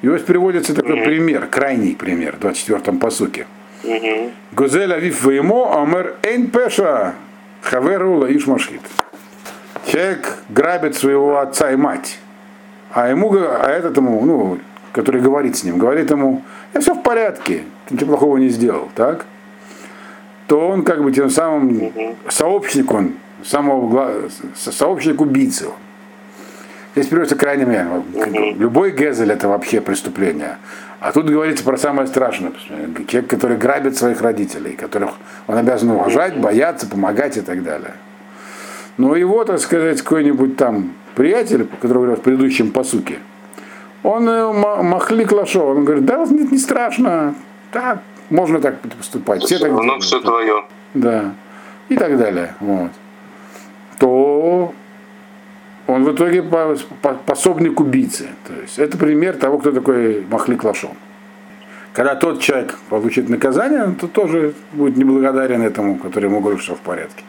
И 0.00 0.08
вот 0.08 0.24
приводится 0.24 0.74
такой 0.74 0.96
mm-hmm. 0.96 1.04
пример, 1.04 1.46
крайний 1.46 1.96
пример, 1.96 2.36
в 2.36 2.44
24-м 2.44 2.98
посуке. 2.98 3.46
Гузель 4.52 4.92
авив 4.92 5.22
воемо, 5.22 5.82
амер 5.82 6.16
эйн 6.22 6.50
пеша, 6.50 7.14
хаверула 7.60 8.26
ишмашхит. 8.34 8.80
Человек 9.86 10.38
грабит 10.48 10.96
своего 10.96 11.38
отца 11.38 11.70
и 11.70 11.76
мать, 11.76 12.18
а 12.90 13.08
ему, 13.08 13.34
а 13.34 13.68
этот 13.70 13.96
ему, 13.96 14.24
ну, 14.24 14.58
который 14.94 15.20
говорит 15.20 15.56
с 15.56 15.64
ним, 15.64 15.76
говорит 15.76 16.10
ему, 16.12 16.42
я 16.72 16.80
все 16.80 16.94
в 16.94 17.02
порядке, 17.02 17.64
ты 17.86 17.94
ничего 17.94 18.12
плохого 18.12 18.36
не 18.36 18.48
сделал, 18.48 18.88
так? 18.94 19.26
То 20.46 20.68
он 20.68 20.84
как 20.84 21.02
бы 21.02 21.10
тем 21.10 21.30
самым 21.30 21.92
сообщник 22.28 22.92
он, 22.92 23.14
самого, 23.44 24.28
сообщник 24.54 25.20
убийцы. 25.20 25.66
Здесь 26.94 27.08
берется 27.08 27.34
крайне 27.34 27.64
мерно. 27.64 28.04
Любой 28.56 28.92
гезель 28.92 29.32
это 29.32 29.48
вообще 29.48 29.80
преступление. 29.80 30.58
А 31.00 31.10
тут 31.10 31.28
говорится 31.28 31.64
про 31.64 31.76
самое 31.76 32.06
страшное. 32.06 32.52
Человек, 33.08 33.28
который 33.28 33.56
грабит 33.56 33.96
своих 33.96 34.22
родителей, 34.22 34.76
которых 34.76 35.14
он 35.48 35.56
обязан 35.56 35.90
уважать, 35.90 36.38
бояться, 36.38 36.86
помогать 36.86 37.36
и 37.36 37.40
так 37.40 37.64
далее. 37.64 37.94
Но 38.96 39.16
его, 39.16 39.42
так 39.42 39.58
сказать, 39.58 40.00
какой-нибудь 40.02 40.56
там 40.56 40.92
приятель, 41.16 41.66
который 41.80 41.98
говорил 41.98 42.16
в 42.16 42.22
предыдущем 42.22 42.70
посуке, 42.70 43.18
он 44.04 44.28
э, 44.28 44.52
махлик 44.82 45.32
лашо, 45.32 45.64
он 45.64 45.84
говорит, 45.84 46.04
да, 46.04 46.24
нет, 46.30 46.52
не 46.52 46.58
страшно, 46.58 47.34
да, 47.72 48.00
можно 48.30 48.60
так 48.60 48.78
поступать. 48.80 49.42
Все 49.42 49.58
так 49.58 49.70
делают, 49.70 50.04
все 50.04 50.20
твое. 50.20 50.64
Да. 50.92 51.34
И 51.88 51.96
так 51.96 52.16
далее. 52.18 52.54
Вот. 52.60 52.90
То 53.98 54.74
он 55.86 56.04
в 56.04 56.12
итоге 56.12 56.44
пособник 57.26 57.80
убийцы. 57.80 58.28
То 58.46 58.54
есть 58.60 58.78
это 58.78 58.96
пример 58.96 59.36
того, 59.36 59.58
кто 59.58 59.72
такой 59.72 60.24
махлик 60.30 60.64
лашон. 60.64 60.92
Когда 61.92 62.14
тот 62.14 62.40
человек 62.40 62.78
получит 62.88 63.28
наказание, 63.28 63.94
то 63.98 64.06
тоже 64.08 64.54
будет 64.72 64.96
неблагодарен 64.96 65.62
этому, 65.62 65.96
который 65.96 66.26
ему 66.28 66.40
говорит, 66.40 66.60
что 66.60 66.74
в 66.74 66.80
порядке. 66.80 67.22